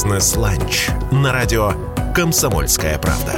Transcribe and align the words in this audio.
Бизнес-ланч 0.00 0.88
на 1.12 1.30
радио 1.30 1.74
«Комсомольская 2.14 2.98
правда». 2.98 3.34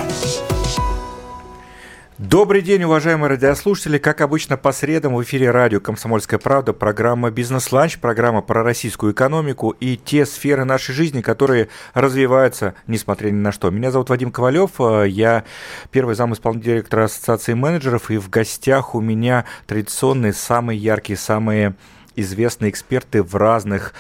Добрый 2.19 2.63
день, 2.63 2.85
уважаемые 2.85 3.31
радиослушатели. 3.31 3.99
Как 3.99 4.21
обычно, 4.21 4.57
по 4.57 4.71
средам 4.71 5.17
в 5.17 5.23
эфире 5.25 5.51
радио 5.51 5.81
«Комсомольская 5.81 6.39
правда» 6.39 6.73
программа 6.73 7.33
«Бизнес-ланч», 7.33 7.99
программа 7.99 8.43
про 8.43 8.63
российскую 8.63 9.13
экономику 9.13 9.71
и 9.71 9.97
те 9.97 10.25
сферы 10.25 10.65
нашей 10.65 10.95
жизни, 10.95 11.21
которые 11.21 11.69
развиваются, 11.95 12.75
несмотря 12.87 13.31
ни 13.31 13.41
на 13.41 13.51
что. 13.51 13.71
Меня 13.71 13.91
зовут 13.91 14.11
Вадим 14.11 14.31
Ковалев, 14.31 14.71
я 15.09 15.43
первый 15.91 16.15
зам 16.15 16.33
исполнительного 16.33 16.77
директора 16.77 17.05
Ассоциации 17.07 17.55
менеджеров, 17.55 18.09
и 18.13 18.19
в 18.19 18.31
гостях 18.31 18.95
у 18.95 19.01
меня 19.01 19.47
традиционные, 19.67 20.33
самые 20.33 20.79
яркие, 20.79 21.17
самые 21.17 21.75
известные 22.17 22.71
эксперты 22.71 23.23
в 23.23 23.35
разных 23.37 23.95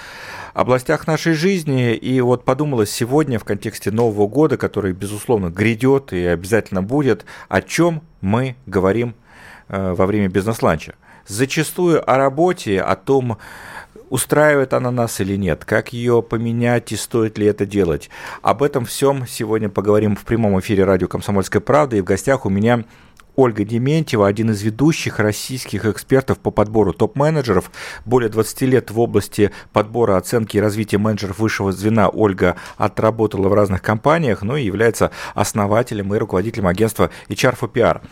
областях 0.54 1.06
нашей 1.06 1.34
жизни. 1.34 1.94
И 1.94 2.20
вот 2.20 2.44
подумалось 2.44 2.90
сегодня 2.90 3.38
в 3.38 3.44
контексте 3.44 3.90
Нового 3.90 4.26
года, 4.26 4.56
который, 4.56 4.92
безусловно, 4.92 5.50
грядет 5.50 6.12
и 6.12 6.24
обязательно 6.26 6.82
будет, 6.82 7.24
о 7.48 7.62
чем 7.62 8.02
мы 8.20 8.56
говорим 8.66 9.14
э, 9.68 9.94
во 9.96 10.06
время 10.06 10.28
бизнес-ланча. 10.28 10.94
Зачастую 11.26 12.08
о 12.10 12.16
работе, 12.16 12.80
о 12.80 12.96
том, 12.96 13.38
устраивает 14.12 14.74
она 14.74 14.90
нас 14.90 15.20
или 15.22 15.36
нет, 15.36 15.64
как 15.64 15.94
ее 15.94 16.22
поменять 16.22 16.92
и 16.92 16.96
стоит 16.96 17.38
ли 17.38 17.46
это 17.46 17.64
делать. 17.64 18.10
Об 18.42 18.62
этом 18.62 18.84
всем 18.84 19.26
сегодня 19.26 19.70
поговорим 19.70 20.16
в 20.16 20.24
прямом 20.24 20.60
эфире 20.60 20.84
радио 20.84 21.08
«Комсомольская 21.08 21.62
правда». 21.62 21.96
И 21.96 22.02
в 22.02 22.04
гостях 22.04 22.44
у 22.44 22.50
меня 22.50 22.84
Ольга 23.34 23.64
Дементьева, 23.64 24.26
один 24.26 24.50
из 24.50 24.62
ведущих 24.62 25.18
российских 25.18 25.86
экспертов 25.86 26.38
по 26.38 26.50
подбору 26.50 26.92
топ-менеджеров. 26.92 27.70
Более 28.04 28.28
20 28.28 28.62
лет 28.62 28.90
в 28.90 29.00
области 29.00 29.50
подбора, 29.72 30.16
оценки 30.16 30.58
и 30.58 30.60
развития 30.60 30.98
менеджеров 30.98 31.38
высшего 31.38 31.72
звена 31.72 32.08
Ольга 32.08 32.56
отработала 32.76 33.48
в 33.48 33.54
разных 33.54 33.80
компаниях, 33.80 34.42
но 34.42 34.56
и 34.56 34.64
является 34.64 35.10
основателем 35.34 36.14
и 36.14 36.18
руководителем 36.18 36.66
агентства 36.66 37.10
HR 37.28 37.58
for 37.58 37.72
PR. 37.72 38.02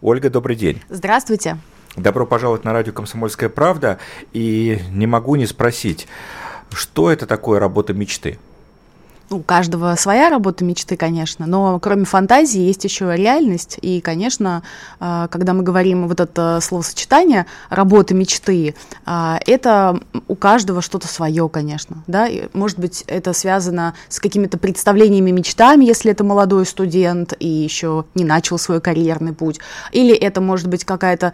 Ольга, 0.00 0.30
добрый 0.30 0.56
день. 0.56 0.80
Здравствуйте. 0.88 1.58
Добро 1.96 2.24
пожаловать 2.24 2.64
на 2.64 2.72
радио 2.72 2.92
«Комсомольская 2.92 3.48
правда». 3.48 3.98
И 4.32 4.80
не 4.90 5.06
могу 5.06 5.36
не 5.36 5.46
спросить, 5.46 6.06
что 6.72 7.10
это 7.10 7.26
такое 7.26 7.60
работа 7.60 7.92
мечты? 7.92 8.38
У 9.30 9.40
каждого 9.40 9.94
своя 9.96 10.28
работа 10.28 10.64
мечты, 10.64 10.96
конечно, 10.96 11.46
но 11.46 11.78
кроме 11.78 12.04
фантазии 12.04 12.60
есть 12.60 12.84
еще 12.84 13.14
реальность. 13.14 13.78
И, 13.80 14.00
конечно, 14.00 14.62
а, 14.98 15.28
когда 15.28 15.52
мы 15.52 15.62
говорим 15.62 16.08
вот 16.08 16.20
это 16.20 16.58
словосочетание 16.60 17.46
работа 17.68 18.14
мечты, 18.14 18.74
а, 19.06 19.38
это 19.46 20.00
у 20.26 20.34
каждого 20.34 20.82
что-то 20.82 21.06
свое, 21.06 21.48
конечно. 21.48 22.02
Да? 22.06 22.26
И, 22.26 22.48
может 22.52 22.78
быть, 22.78 23.04
это 23.06 23.32
связано 23.32 23.94
с 24.08 24.18
какими-то 24.18 24.58
представлениями, 24.58 25.30
мечтами, 25.30 25.84
если 25.84 26.10
это 26.10 26.24
молодой 26.24 26.66
студент 26.66 27.34
и 27.38 27.48
еще 27.48 28.04
не 28.14 28.24
начал 28.24 28.58
свой 28.58 28.80
карьерный 28.80 29.32
путь. 29.32 29.60
Или 29.92 30.14
это 30.14 30.40
может 30.40 30.66
быть 30.66 30.84
какая-то 30.84 31.32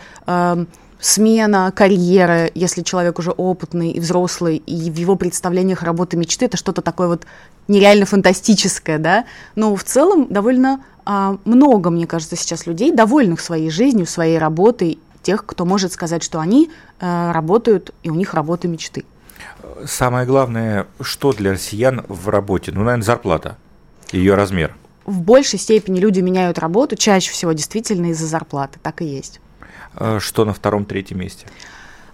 смена 1.01 1.73
карьеры, 1.75 2.51
если 2.55 2.83
человек 2.83 3.19
уже 3.19 3.31
опытный 3.31 3.91
и 3.91 4.01
взрослый, 4.01 4.57
и 4.57 4.91
в 4.91 4.97
его 4.97 5.17
представлениях 5.17 5.83
работы 5.83 6.17
мечты 6.17 6.47
это 6.47 6.57
что-то 6.57 6.83
такое 6.83 7.09
вот 7.09 7.27
нереально 7.69 8.07
фантастическое, 8.07 8.99
да, 8.99 9.25
но 9.55 9.75
в 9.77 9.85
целом 9.85 10.27
довольно 10.31 10.81
а, 11.05 11.39
много, 11.45 11.91
мне 11.91 12.07
кажется, 12.07 12.37
сейчас 12.37 12.67
людей, 12.67 12.93
довольных 12.93 13.41
своей 13.41 13.71
жизнью, 13.71 14.07
своей 14.07 14.39
работой, 14.39 14.99
тех, 15.23 15.45
кто 15.45 15.65
может 15.65 15.93
сказать, 15.93 16.23
что 16.23 16.41
они 16.41 16.71
а, 17.01 17.33
работают, 17.33 17.93
и 18.03 18.11
у 18.11 18.15
них 18.15 18.35
работа 18.35 18.69
мечты. 18.69 19.05
Самое 19.85 20.27
главное, 20.27 20.87
что 21.01 21.33
для 21.33 21.53
россиян 21.53 22.05
в 22.09 22.29
работе? 22.29 22.73
Ну, 22.73 22.83
наверное, 22.83 23.05
зарплата, 23.05 23.57
ее 24.13 24.35
размер. 24.35 24.75
В 25.05 25.21
большей 25.21 25.59
степени 25.59 26.01
люди 26.01 26.21
меняют 26.21 26.59
работу, 26.59 26.97
чаще 26.97 27.31
всего 27.31 27.53
действительно 27.53 28.07
из-за 28.07 28.27
зарплаты, 28.27 28.79
так 28.83 29.03
и 29.03 29.05
есть. 29.05 29.41
А 29.97 30.21
что 30.21 30.45
на 30.45 30.53
втором-третьем 30.53 31.19
месте? 31.19 31.47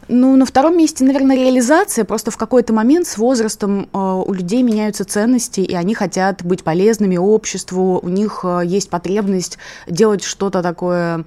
Ну, 0.08 0.36
на 0.36 0.44
втором 0.44 0.76
месте, 0.76 1.04
наверное, 1.04 1.36
реализация. 1.36 2.04
Просто 2.04 2.30
в 2.30 2.36
какой-то 2.36 2.72
момент 2.72 3.06
с 3.06 3.16
возрастом 3.18 3.88
э, 3.92 3.98
у 3.98 4.32
людей 4.32 4.62
меняются 4.62 5.04
ценности, 5.04 5.60
и 5.60 5.74
они 5.74 5.94
хотят 5.94 6.44
быть 6.44 6.64
полезными 6.64 7.16
обществу, 7.16 8.00
у 8.02 8.08
них 8.08 8.40
э, 8.42 8.62
есть 8.64 8.90
потребность 8.90 9.58
делать 9.86 10.24
что-то 10.24 10.60
такое 10.62 11.24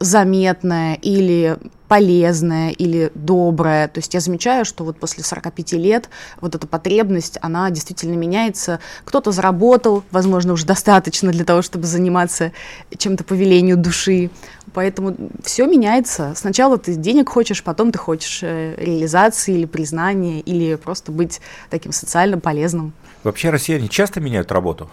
заметное 0.00 0.94
или 0.94 1.56
полезное 1.88 2.70
или 2.70 3.10
доброе. 3.14 3.88
То 3.88 3.98
есть 3.98 4.12
я 4.14 4.20
замечаю, 4.20 4.64
что 4.64 4.84
вот 4.84 4.98
после 4.98 5.22
45 5.22 5.72
лет 5.74 6.08
вот 6.40 6.54
эта 6.54 6.66
потребность, 6.66 7.38
она 7.42 7.70
действительно 7.70 8.16
меняется. 8.16 8.80
Кто-то 9.04 9.30
заработал, 9.30 10.02
возможно, 10.10 10.52
уже 10.52 10.66
достаточно 10.66 11.30
для 11.30 11.44
того, 11.44 11.62
чтобы 11.62 11.86
заниматься 11.86 12.52
чем-то 12.96 13.24
по 13.24 13.34
велению 13.34 13.76
души. 13.76 14.30
Поэтому 14.76 15.16
все 15.42 15.64
меняется. 15.66 16.34
Сначала 16.36 16.76
ты 16.76 16.96
денег 16.96 17.30
хочешь, 17.30 17.62
потом 17.62 17.92
ты 17.92 17.98
хочешь 17.98 18.40
э, 18.42 18.74
реализации 18.76 19.54
или 19.54 19.64
признания, 19.64 20.40
или 20.40 20.74
просто 20.74 21.12
быть 21.12 21.40
таким 21.70 21.92
социально 21.92 22.38
полезным. 22.38 22.92
Вообще 23.24 23.48
россияне 23.48 23.88
часто 23.88 24.20
меняют 24.20 24.52
работу? 24.52 24.90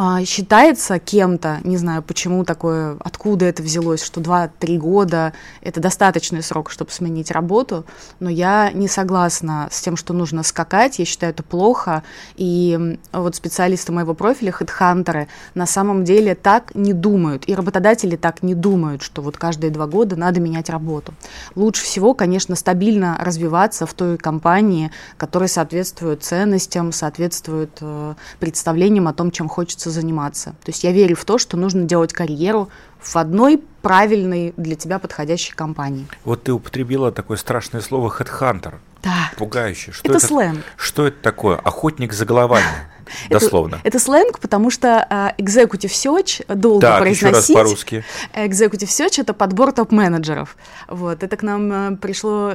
А, 0.00 0.24
считается 0.24 1.00
кем-то, 1.00 1.58
не 1.64 1.76
знаю 1.76 2.04
почему 2.04 2.44
такое, 2.44 2.96
откуда 3.00 3.46
это 3.46 3.64
взялось, 3.64 4.00
что 4.00 4.20
2-3 4.20 4.78
года 4.78 5.32
это 5.60 5.80
достаточный 5.80 6.40
срок, 6.40 6.70
чтобы 6.70 6.92
сменить 6.92 7.32
работу, 7.32 7.84
но 8.20 8.30
я 8.30 8.70
не 8.70 8.86
согласна 8.86 9.66
с 9.72 9.80
тем, 9.80 9.96
что 9.96 10.14
нужно 10.14 10.44
скакать, 10.44 11.00
я 11.00 11.04
считаю 11.04 11.32
это 11.32 11.42
плохо, 11.42 12.04
и 12.36 12.96
вот 13.12 13.34
специалисты 13.34 13.90
моего 13.90 14.14
профиля, 14.14 14.52
хедхантеры, 14.52 15.26
на 15.56 15.66
самом 15.66 16.04
деле 16.04 16.36
так 16.36 16.76
не 16.76 16.92
думают, 16.92 17.48
и 17.48 17.54
работодатели 17.56 18.14
так 18.14 18.44
не 18.44 18.54
думают, 18.54 19.02
что 19.02 19.20
вот 19.20 19.36
каждые 19.36 19.72
два 19.72 19.88
года 19.88 20.14
надо 20.14 20.38
менять 20.38 20.70
работу. 20.70 21.12
Лучше 21.56 21.82
всего, 21.82 22.14
конечно, 22.14 22.54
стабильно 22.54 23.18
развиваться 23.20 23.84
в 23.84 23.94
той 23.94 24.16
компании, 24.16 24.92
которая 25.16 25.48
соответствует 25.48 26.22
ценностям, 26.22 26.92
соответствует 26.92 27.78
э, 27.80 28.14
представлениям 28.38 29.08
о 29.08 29.12
том, 29.12 29.32
чем 29.32 29.48
хочется 29.48 29.87
хочется 29.88 30.00
заниматься. 30.00 30.50
То 30.64 30.70
есть 30.70 30.84
я 30.84 30.92
верю 30.92 31.16
в 31.16 31.24
то, 31.24 31.38
что 31.38 31.56
нужно 31.56 31.84
делать 31.84 32.12
карьеру 32.12 32.68
в 33.00 33.16
одной 33.16 33.62
правильной 33.82 34.52
для 34.56 34.74
тебя 34.76 34.98
подходящей 34.98 35.54
компании. 35.54 36.06
Вот 36.24 36.44
ты 36.44 36.52
употребила 36.52 37.10
такое 37.12 37.36
страшное 37.36 37.80
слово 37.80 38.10
«хедхантер». 38.10 38.80
Да. 39.02 39.30
Пугающее. 39.36 39.92
Что 39.92 40.08
это, 40.08 40.18
это 40.18 40.26
сленг. 40.26 40.64
Что 40.76 41.06
это 41.06 41.16
такое? 41.22 41.56
Охотник 41.56 42.12
за 42.12 42.24
головами. 42.24 42.64
Дословно. 43.30 43.76
Это, 43.76 43.88
это 43.88 43.98
сленг, 44.00 44.38
потому 44.40 44.70
что 44.70 45.06
uh, 45.08 45.36
executive 45.36 45.92
search 45.92 46.44
долго 46.54 46.80
так, 46.80 47.00
произносить. 47.00 47.50
Еще 47.50 47.56
раз 47.56 47.64
по-русски. 47.64 48.04
Executive 48.34 48.88
search 48.88 49.20
это 49.20 49.34
подбор 49.34 49.72
топ-менеджеров. 49.72 50.56
Вот, 50.88 51.22
это 51.22 51.36
к 51.36 51.42
нам 51.42 51.72
uh, 51.72 51.96
пришло 51.96 52.54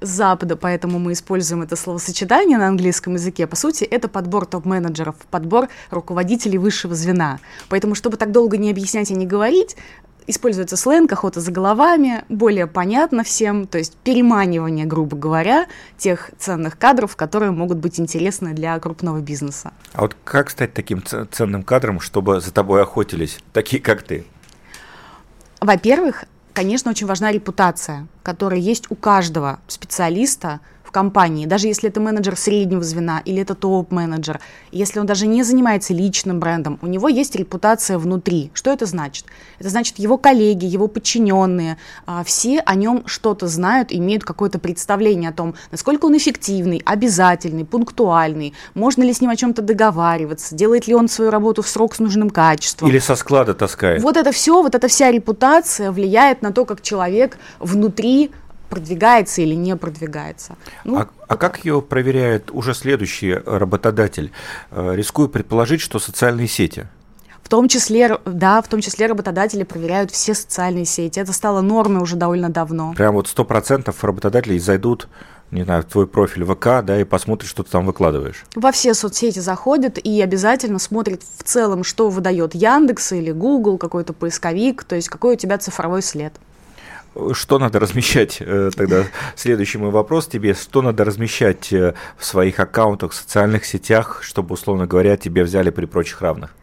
Запада, 0.00 0.56
поэтому 0.56 0.98
мы 0.98 1.12
используем 1.12 1.62
это 1.62 1.76
словосочетание 1.76 2.58
на 2.58 2.68
английском 2.68 3.14
языке. 3.14 3.46
По 3.46 3.56
сути, 3.56 3.84
это 3.84 4.08
подбор 4.08 4.46
топ-менеджеров, 4.46 5.16
подбор 5.30 5.68
руководителей 5.90 6.58
высшего 6.58 6.94
звена. 6.94 7.38
Поэтому, 7.68 7.94
чтобы 7.94 8.16
так 8.16 8.32
долго 8.32 8.56
не 8.56 8.70
объяснять 8.70 9.10
и 9.10 9.14
не 9.14 9.26
говорить, 9.26 9.76
используется 10.28 10.76
сленг, 10.76 11.10
охота 11.12 11.40
за 11.40 11.50
головами, 11.50 12.24
более 12.28 12.66
понятно 12.66 13.24
всем, 13.24 13.66
то 13.66 13.78
есть 13.78 13.96
переманивание, 13.96 14.84
грубо 14.86 15.16
говоря, 15.16 15.66
тех 15.96 16.30
ценных 16.38 16.78
кадров, 16.78 17.16
которые 17.16 17.50
могут 17.50 17.78
быть 17.78 17.98
интересны 17.98 18.52
для 18.52 18.78
крупного 18.78 19.20
бизнеса. 19.20 19.72
А 19.94 20.02
вот 20.02 20.16
как 20.24 20.50
стать 20.50 20.74
таким 20.74 21.02
ценным 21.02 21.62
кадром, 21.64 21.98
чтобы 21.98 22.40
за 22.40 22.52
тобой 22.52 22.82
охотились, 22.82 23.38
такие 23.52 23.82
как 23.82 24.02
ты? 24.02 24.26
Во-первых, 25.60 26.24
конечно, 26.58 26.90
очень 26.90 27.06
важна 27.06 27.30
репутация, 27.30 28.08
которая 28.24 28.58
есть 28.58 28.86
у 28.90 28.96
каждого 28.96 29.60
специалиста– 29.68 30.58
в 30.88 30.90
компании, 30.90 31.44
даже 31.44 31.66
если 31.66 31.90
это 31.90 32.00
менеджер 32.00 32.34
среднего 32.34 32.82
звена 32.82 33.20
или 33.26 33.42
это 33.42 33.54
топ-менеджер, 33.54 34.40
если 34.72 35.00
он 35.00 35.04
даже 35.04 35.26
не 35.26 35.42
занимается 35.42 35.92
личным 35.92 36.40
брендом, 36.40 36.78
у 36.80 36.86
него 36.86 37.08
есть 37.10 37.36
репутация 37.36 37.98
внутри. 37.98 38.50
Что 38.54 38.72
это 38.72 38.86
значит? 38.86 39.26
Это 39.58 39.68
значит, 39.68 39.98
его 39.98 40.16
коллеги, 40.16 40.64
его 40.64 40.88
подчиненные, 40.88 41.76
а, 42.06 42.24
все 42.24 42.60
о 42.60 42.74
нем 42.74 43.02
что-то 43.04 43.48
знают, 43.48 43.92
имеют 43.92 44.24
какое-то 44.24 44.58
представление 44.58 45.28
о 45.28 45.34
том, 45.34 45.54
насколько 45.70 46.06
он 46.06 46.16
эффективный, 46.16 46.80
обязательный, 46.86 47.66
пунктуальный, 47.66 48.54
можно 48.72 49.02
ли 49.02 49.12
с 49.12 49.20
ним 49.20 49.30
о 49.30 49.36
чем-то 49.36 49.60
договариваться, 49.60 50.54
делает 50.54 50.86
ли 50.86 50.94
он 50.94 51.08
свою 51.08 51.30
работу 51.30 51.60
в 51.60 51.68
срок 51.68 51.94
с 51.94 51.98
нужным 51.98 52.30
качеством. 52.30 52.88
Или 52.88 52.98
со 52.98 53.14
склада 53.14 53.52
таскает. 53.52 54.02
Вот 54.02 54.16
это 54.16 54.32
все, 54.32 54.62
вот 54.62 54.74
эта 54.74 54.88
вся 54.88 55.10
репутация 55.10 55.92
влияет 55.92 56.40
на 56.40 56.50
то, 56.50 56.64
как 56.64 56.80
человек 56.80 57.36
внутри 57.60 58.30
продвигается 58.68 59.42
или 59.42 59.54
не 59.54 59.76
продвигается. 59.76 60.56
Ну, 60.84 60.98
а, 60.98 61.08
а 61.26 61.36
как 61.36 61.64
ее 61.64 61.82
проверяет 61.82 62.50
уже 62.50 62.74
следующий 62.74 63.34
работодатель? 63.34 64.32
Э, 64.70 64.94
рискую 64.94 65.28
предположить, 65.28 65.80
что 65.80 65.98
социальные 65.98 66.48
сети. 66.48 66.86
В 67.42 67.48
том 67.48 67.66
числе, 67.68 68.18
да, 68.26 68.60
в 68.60 68.68
том 68.68 68.82
числе 68.82 69.06
работодатели 69.06 69.62
проверяют 69.62 70.10
все 70.10 70.34
социальные 70.34 70.84
сети. 70.84 71.18
Это 71.18 71.32
стало 71.32 71.62
нормой 71.62 72.02
уже 72.02 72.16
довольно 72.16 72.50
давно. 72.50 72.92
Прям 72.94 73.14
вот 73.14 73.26
сто 73.26 73.44
процентов 73.44 74.04
работодателей 74.04 74.58
зайдут 74.58 75.08
не 75.50 75.64
знаю, 75.64 75.82
твой 75.84 76.06
профиль 76.06 76.44
ВК, 76.44 76.84
да, 76.84 77.00
и 77.00 77.04
посмотрит, 77.04 77.48
что 77.48 77.62
ты 77.62 77.70
там 77.70 77.86
выкладываешь. 77.86 78.44
Во 78.54 78.70
все 78.72 78.94
соцсети 78.94 79.38
заходит 79.38 79.98
и 79.98 80.20
обязательно 80.20 80.78
смотрит 80.78 81.22
в 81.22 81.42
целом, 81.42 81.84
что 81.84 82.10
выдает 82.10 82.54
Яндекс 82.54 83.12
или 83.12 83.32
Google, 83.32 83.78
какой-то 83.78 84.12
поисковик, 84.12 84.84
то 84.84 84.96
есть 84.96 85.08
какой 85.08 85.34
у 85.34 85.38
тебя 85.38 85.58
цифровой 85.58 86.02
след. 86.02 86.34
Что 87.32 87.58
надо 87.58 87.80
размещать, 87.80 88.38
э, 88.40 88.70
тогда 88.76 89.04
следующий 89.34 89.78
мой 89.78 89.90
вопрос 89.90 90.28
тебе, 90.28 90.54
что 90.54 90.82
надо 90.82 91.04
размещать 91.04 91.72
э, 91.72 91.94
в 92.16 92.24
своих 92.24 92.60
аккаунтах, 92.60 93.12
в 93.12 93.14
социальных 93.14 93.64
сетях, 93.64 94.20
чтобы, 94.22 94.54
условно 94.54 94.86
говоря, 94.86 95.16
тебе 95.16 95.42
взяли 95.42 95.70
при 95.70 95.86
прочих 95.86 96.20
равных? 96.20 96.54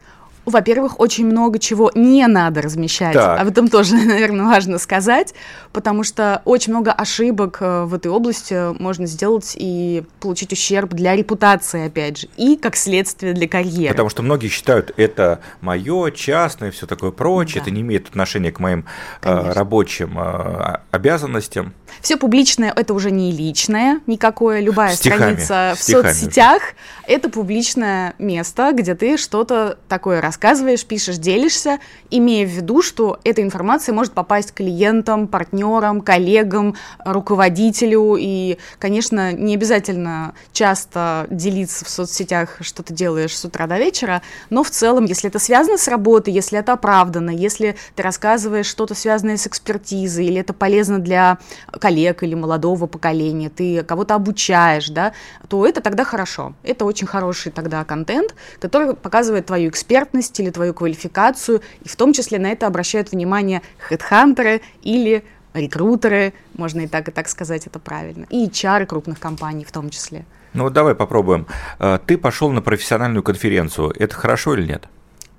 Во-первых, 0.45 0.99
очень 0.99 1.25
много 1.25 1.59
чего 1.59 1.91
не 1.95 2.25
надо 2.27 2.61
размещать. 2.61 3.13
Так. 3.13 3.39
Об 3.39 3.47
этом 3.47 3.67
тоже, 3.67 3.95
наверное, 4.05 4.45
важно 4.45 4.77
сказать, 4.77 5.33
потому 5.73 6.03
что 6.03 6.41
очень 6.45 6.73
много 6.73 6.91
ошибок 6.91 7.57
э, 7.61 7.83
в 7.85 7.93
этой 7.93 8.11
области 8.11 8.73
можно 8.79 9.05
сделать 9.05 9.55
и 9.55 10.03
получить 10.19 10.53
ущерб 10.53 10.93
для 10.93 11.15
репутации, 11.15 11.87
опять 11.87 12.19
же, 12.19 12.27
и 12.37 12.57
как 12.57 12.75
следствие 12.75 13.33
для 13.33 13.47
карьеры. 13.47 13.93
Потому 13.93 14.09
что 14.09 14.23
многие 14.23 14.47
считают, 14.47 14.91
это 14.97 15.39
мое, 15.61 16.11
частное, 16.11 16.71
все 16.71 16.85
такое 16.85 17.11
прочее, 17.11 17.55
да. 17.55 17.61
это 17.61 17.71
не 17.71 17.81
имеет 17.81 18.07
отношения 18.09 18.51
к 18.51 18.59
моим 18.59 18.85
э, 19.21 19.51
рабочим 19.53 20.19
э, 20.19 20.79
обязанностям. 20.91 21.73
Все 22.01 22.17
публичное 22.17 22.71
это 22.75 22.93
уже 22.93 23.11
не 23.11 23.31
личное 23.31 23.99
никакое, 24.07 24.59
любая 24.59 24.95
стихами, 24.95 25.35
страница 25.35 25.73
в 25.75 25.81
стихами. 25.81 26.03
соцсетях 26.03 26.61
это 27.07 27.29
публичное 27.29 28.13
место, 28.19 28.71
где 28.73 28.95
ты 28.95 29.17
что-то 29.17 29.77
такое 29.87 30.21
рассказываешь 30.21 30.35
рассказываешь, 30.45 30.85
пишешь, 30.85 31.17
делишься, 31.17 31.79
имея 32.09 32.45
в 32.45 32.49
виду, 32.49 32.81
что 32.81 33.19
эта 33.23 33.41
информация 33.41 33.93
может 33.93 34.13
попасть 34.13 34.53
клиентам, 34.53 35.27
партнерам, 35.27 36.01
коллегам, 36.01 36.75
руководителю. 37.03 38.15
И, 38.19 38.57
конечно, 38.77 39.31
не 39.31 39.55
обязательно 39.55 40.33
часто 40.53 41.27
делиться 41.29 41.85
в 41.85 41.89
соцсетях, 41.89 42.57
что 42.61 42.83
ты 42.83 42.93
делаешь 42.93 43.37
с 43.37 43.45
утра 43.45 43.65
до 43.67 43.77
вечера, 43.77 44.21
но 44.49 44.63
в 44.63 44.69
целом, 44.69 45.05
если 45.05 45.29
это 45.29 45.39
связано 45.39 45.77
с 45.77 45.87
работой, 45.87 46.33
если 46.33 46.59
это 46.59 46.73
оправдано, 46.73 47.29
если 47.29 47.75
ты 47.95 48.03
рассказываешь 48.03 48.67
что-то 48.67 48.93
связанное 48.93 49.37
с 49.37 49.47
экспертизой, 49.47 50.25
или 50.25 50.41
это 50.41 50.53
полезно 50.53 50.99
для 50.99 51.37
коллег 51.79 52.23
или 52.23 52.35
молодого 52.35 52.87
поколения, 52.87 53.49
ты 53.49 53.83
кого-то 53.83 54.15
обучаешь, 54.15 54.89
да, 54.89 55.13
то 55.47 55.65
это 55.65 55.81
тогда 55.81 56.03
хорошо. 56.03 56.53
Это 56.63 56.85
очень 56.85 57.07
хороший 57.07 57.51
тогда 57.51 57.83
контент, 57.83 58.35
который 58.59 58.95
показывает 58.95 59.45
твою 59.45 59.69
экспертность, 59.69 60.39
или 60.39 60.49
твою 60.49 60.73
квалификацию, 60.73 61.61
и 61.83 61.89
в 61.89 61.95
том 61.95 62.13
числе 62.13 62.39
на 62.39 62.47
это 62.47 62.67
обращают 62.67 63.11
внимание 63.11 63.61
хедхантеры 63.79 64.61
или 64.81 65.23
рекрутеры, 65.53 66.33
можно 66.55 66.81
и 66.81 66.87
так, 66.87 67.07
и 67.07 67.11
так 67.11 67.27
сказать, 67.27 67.67
это 67.67 67.79
правильно, 67.79 68.25
и 68.29 68.47
HR 68.47 68.85
крупных 68.85 69.19
компаний 69.19 69.63
в 69.63 69.71
том 69.71 69.89
числе. 69.89 70.25
Ну 70.53 70.63
вот 70.63 70.73
давай 70.73 70.95
попробуем. 70.95 71.47
Э, 71.79 71.99
ты 72.05 72.17
пошел 72.17 72.49
на 72.51 72.61
профессиональную 72.61 73.23
конференцию, 73.23 73.93
это 73.97 74.15
хорошо 74.15 74.55
или 74.55 74.67
нет? 74.67 74.85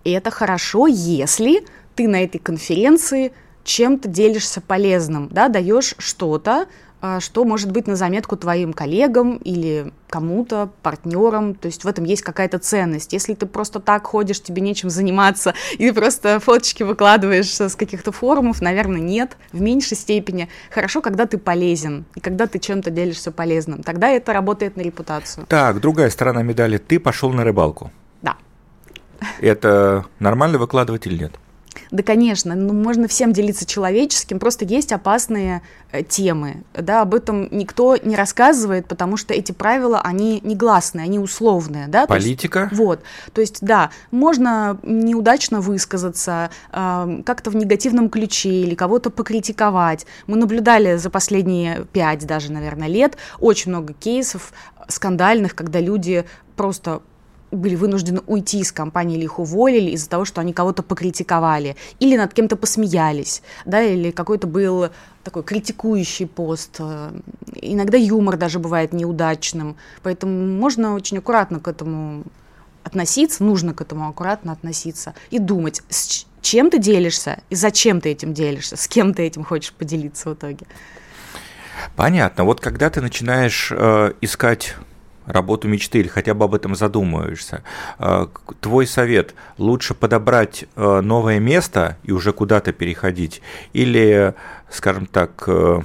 Это 0.05 0.31
хорошо, 0.31 0.87
если 0.87 1.65
ты 1.94 2.06
на 2.06 2.23
этой 2.23 2.39
конференции 2.39 3.32
чем-то 3.67 4.09
делишься 4.09 4.61
полезным, 4.61 5.29
да, 5.31 5.49
даешь 5.49 5.95
что-то, 5.99 6.67
а, 7.03 7.21
что 7.21 7.45
может 7.45 7.73
быть 7.73 7.87
на 7.87 7.95
заметку 7.95 8.37
твоим 8.37 8.73
коллегам 8.73 9.37
или 9.37 9.93
кому-то, 10.09 10.71
партнерам, 10.83 11.55
то 11.55 11.67
есть 11.67 11.85
в 11.85 11.89
этом 11.89 12.05
есть 12.05 12.23
какая-то 12.23 12.59
ценность. 12.59 13.13
Если 13.13 13.35
ты 13.35 13.45
просто 13.45 13.81
так 13.81 14.07
ходишь, 14.07 14.41
тебе 14.41 14.63
нечем 14.63 14.89
заниматься, 14.89 15.55
и 15.79 15.91
просто 15.91 16.41
фоточки 16.41 16.85
выкладываешь 16.85 17.53
с 17.61 17.77
каких-то 17.77 18.13
форумов, 18.13 18.63
наверное, 18.63 19.01
нет, 19.01 19.37
в 19.53 19.61
меньшей 19.61 19.97
степени. 19.97 20.49
Хорошо, 20.71 21.03
когда 21.03 21.27
ты 21.27 21.37
полезен, 21.37 22.07
и 22.15 22.21
когда 22.21 22.47
ты 22.47 22.59
чем-то 22.59 22.91
делишься 22.91 23.31
полезным, 23.31 23.83
тогда 23.83 24.09
это 24.09 24.33
работает 24.33 24.77
на 24.77 24.81
репутацию. 24.81 25.47
Так, 25.47 25.81
другая 25.81 26.09
сторона 26.09 26.43
медали, 26.43 26.79
ты 26.79 26.99
пошел 26.99 27.31
на 27.33 27.45
рыбалку. 27.45 27.91
Да. 28.23 28.37
Это 29.41 30.07
нормально 30.19 30.59
выкладывать 30.59 31.07
или 31.07 31.19
нет? 31.19 31.33
Да, 31.90 32.02
конечно, 32.02 32.55
ну, 32.55 32.73
можно 32.73 33.08
всем 33.08 33.32
делиться 33.32 33.67
человеческим, 33.67 34.38
просто 34.38 34.64
есть 34.64 34.93
опасные 34.93 35.62
э, 35.93 36.02
темы, 36.02 36.64
да, 36.75 37.02
об 37.02 37.14
этом 37.14 37.49
никто 37.50 37.96
не 37.96 38.17
рассказывает, 38.17 38.87
потому 38.87 39.17
что 39.17 39.34
эти 39.34 39.52
правила, 39.52 40.00
они 40.00 40.40
негласные, 40.43 41.05
они 41.05 41.19
условные, 41.19 41.88
да. 41.88 42.06
Политика? 42.06 42.69
есть, 42.70 42.73
вот, 42.75 43.00
то 43.32 43.40
есть, 43.40 43.58
да, 43.61 43.90
можно 44.11 44.78
неудачно 44.82 45.61
высказаться, 45.61 46.50
э, 46.73 47.23
как-то 47.25 47.50
в 47.50 47.56
негативном 47.56 48.11
ключе 48.11 48.62
или 48.62 48.75
кого-то 48.75 49.11
покритиковать. 49.11 50.06
Мы 50.26 50.37
наблюдали 50.37 50.96
за 50.96 51.11
последние 51.11 51.87
пять 51.93 52.26
даже, 52.26 52.52
наверное, 52.52 52.88
лет 52.88 53.17
очень 53.38 53.70
много 53.70 53.93
кейсов 53.94 54.52
скандальных, 54.88 55.55
когда 55.55 55.81
люди 55.81 56.25
просто 56.56 57.02
были 57.50 57.75
вынуждены 57.75 58.20
уйти 58.26 58.60
из 58.60 58.72
компании 58.72 59.16
или 59.16 59.25
их 59.25 59.38
уволили 59.38 59.90
из-за 59.90 60.08
того, 60.08 60.25
что 60.25 60.40
они 60.40 60.52
кого-то 60.52 60.82
покритиковали 60.82 61.76
или 62.00 62.16
над 62.16 62.34
кем-то 62.34 62.56
посмеялись, 62.56 63.43
да, 63.64 63.82
или 63.82 64.10
какой-то 64.10 64.46
был 64.46 64.88
такой 65.22 65.43
критикующий 65.43 66.26
пост. 66.26 66.81
Иногда 67.54 67.96
юмор 67.96 68.37
даже 68.37 68.58
бывает 68.58 68.93
неудачным, 68.93 69.76
поэтому 70.02 70.46
можно 70.46 70.94
очень 70.94 71.19
аккуратно 71.19 71.60
к 71.60 71.69
этому 71.69 72.25
относиться, 72.84 73.43
нужно 73.43 73.75
к 73.75 73.81
этому 73.81 74.08
аккуратно 74.08 74.52
относиться 74.52 75.14
и 75.31 75.38
думать, 75.38 75.82
с 75.88 76.26
чем 76.40 76.70
ты 76.70 76.78
делишься 76.78 77.40
и 77.50 77.56
зачем 77.56 78.00
ты 78.00 78.10
этим 78.10 78.32
делишься, 78.32 78.76
с 78.76 78.87
кем 78.87 79.12
ты 79.12 79.25
этим 79.25 79.43
хочешь 79.43 79.72
поделиться 79.72 80.31
в 80.31 80.34
итоге. 80.34 80.66
Понятно. 81.96 82.44
Вот 82.44 82.60
когда 82.60 82.88
ты 82.88 83.00
начинаешь 83.00 83.72
э, 83.72 84.12
искать 84.20 84.76
работу 85.26 85.69
мечты 85.69 86.00
или 86.00 86.08
хотя 86.08 86.34
бы 86.34 86.44
об 86.44 86.55
этом 86.55 86.75
задумываешься. 86.75 87.62
А, 87.99 88.28
твой 88.61 88.87
совет– 88.87 89.34
лучше 89.58 89.94
подобрать 89.94 90.64
э, 90.76 91.00
новое 91.00 91.38
место 91.40 91.96
и 92.05 92.12
уже 92.12 92.32
куда-то 92.32 92.73
переходить 92.73 93.43
или, 93.73 94.34
скажем 94.70 95.06
так, 95.06 95.44
э, 95.46 95.81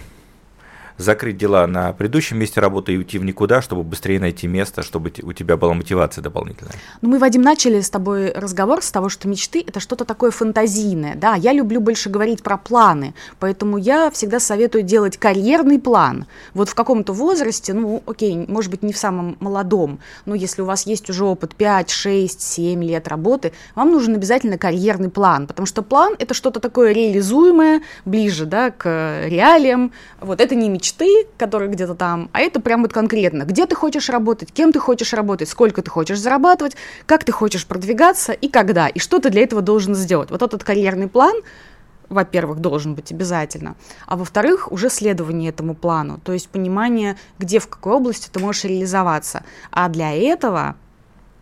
закрыть 0.97 1.38
дела 1.38 1.67
на 1.67 1.93
предыдущем 1.93 2.38
месте 2.38 2.59
работы 2.61 2.93
и 2.93 2.97
уйти 2.97 3.17
в 3.17 3.25
никуда, 3.25 3.61
чтобы 3.61 3.83
быстрее 3.83 4.19
найти 4.19 4.47
место, 4.47 4.83
чтобы 4.83 5.11
у 5.23 5.33
тебя 5.33 5.57
была 5.57 5.73
мотивация 5.73 6.21
дополнительная. 6.21 6.73
Ну, 7.01 7.09
мы, 7.09 7.19
Вадим, 7.19 7.41
начали 7.41 7.81
с 7.81 7.89
тобой 7.89 8.31
разговор 8.31 8.81
с 8.81 8.91
того, 8.91 9.09
что 9.09 9.27
мечты– 9.27 9.63
это 9.67 9.79
что-то 9.79 10.05
такое 10.05 10.31
фантазийное. 10.31 11.15
Да, 11.15 11.35
я 11.35 11.53
люблю 11.53 11.81
больше 11.81 12.09
говорить 12.09 12.43
про 12.43 12.57
планы, 12.57 13.13
поэтому 13.39 13.77
я 13.77 14.11
всегда 14.11 14.39
советую 14.39 14.83
делать 14.83 15.17
карьерный 15.17 15.79
план. 15.79 16.25
Вот 16.53 16.69
в 16.69 16.75
каком-то 16.75 17.13
возрасте, 17.13 17.73
ну, 17.73 18.04
окей, 18.06 18.45
может 18.47 18.71
быть, 18.71 18.83
не 18.83 18.94
в 18.94 18.97
самом 18.97 19.37
молодом, 19.39 19.99
но 20.25 20.35
если 20.35 20.61
у 20.61 20.66
вас 20.66 20.85
есть 20.85 21.09
уже 21.09 21.25
опыт 21.25 21.56
5, 21.56 21.89
6, 21.89 22.42
7 22.42 22.83
лет 22.83 23.07
работы, 23.07 23.54
вам 23.75 23.92
нужен 23.92 24.16
обязательно 24.16 24.57
карьерный 24.57 25.09
план, 25.09 25.47
потому 25.47 25.66
что 25.66 25.81
план– 25.81 26.16
это 26.19 26.33
что-то 26.33 26.59
такое 26.59 26.92
реализуемое, 26.92 27.81
ближе, 28.06 28.45
да, 28.45 28.71
к 28.71 29.25
реалиям. 29.27 29.92
Вот 30.19 30.42
это 30.42 30.56
не 30.56 30.69
мечта, 30.69 30.81
мечты, 30.81 31.28
которые 31.38 31.69
где-то 31.69 31.94
там, 31.94 32.30
а 32.33 32.40
это 32.40 32.59
прям 32.59 32.81
вот 32.81 32.92
конкретно, 32.92 33.44
где 33.44 33.68
ты 33.68 33.76
хочешь 33.76 34.09
работать, 34.09 34.52
кем 34.52 34.71
ты 34.71 34.80
хочешь 34.80 35.14
работать, 35.14 35.47
сколько 35.47 35.83
ты 35.83 35.92
хочешь 35.92 36.19
зарабатывать, 36.19 36.76
как 37.06 37.23
ты 37.23 37.31
хочешь 37.31 37.68
продвигаться 37.68 38.31
и 38.31 38.50
когда, 38.50 38.88
и 38.88 38.97
что 38.97 39.19
ты 39.19 39.30
для 39.30 39.44
этого 39.44 39.61
должен 39.61 39.94
сделать. 39.94 40.31
Вот 40.31 40.42
этот 40.42 40.64
карьерный 40.64 41.07
план, 41.07 41.35
во-первых, 42.09 42.59
должен 42.59 42.95
быть 42.95 43.11
обязательно, 43.11 43.76
а 44.07 44.18
во-вторых, 44.18 44.71
уже 44.71 44.90
следование 44.90 45.50
этому 45.50 45.76
плану, 45.76 46.19
то 46.23 46.33
есть 46.33 46.50
понимание, 46.50 47.16
где, 47.38 47.59
в 47.59 47.68
какой 47.68 47.94
области 47.94 48.30
ты 48.31 48.40
можешь 48.40 48.64
реализоваться. 48.64 49.44
А 49.69 49.88
для 49.88 50.11
этого 50.11 50.76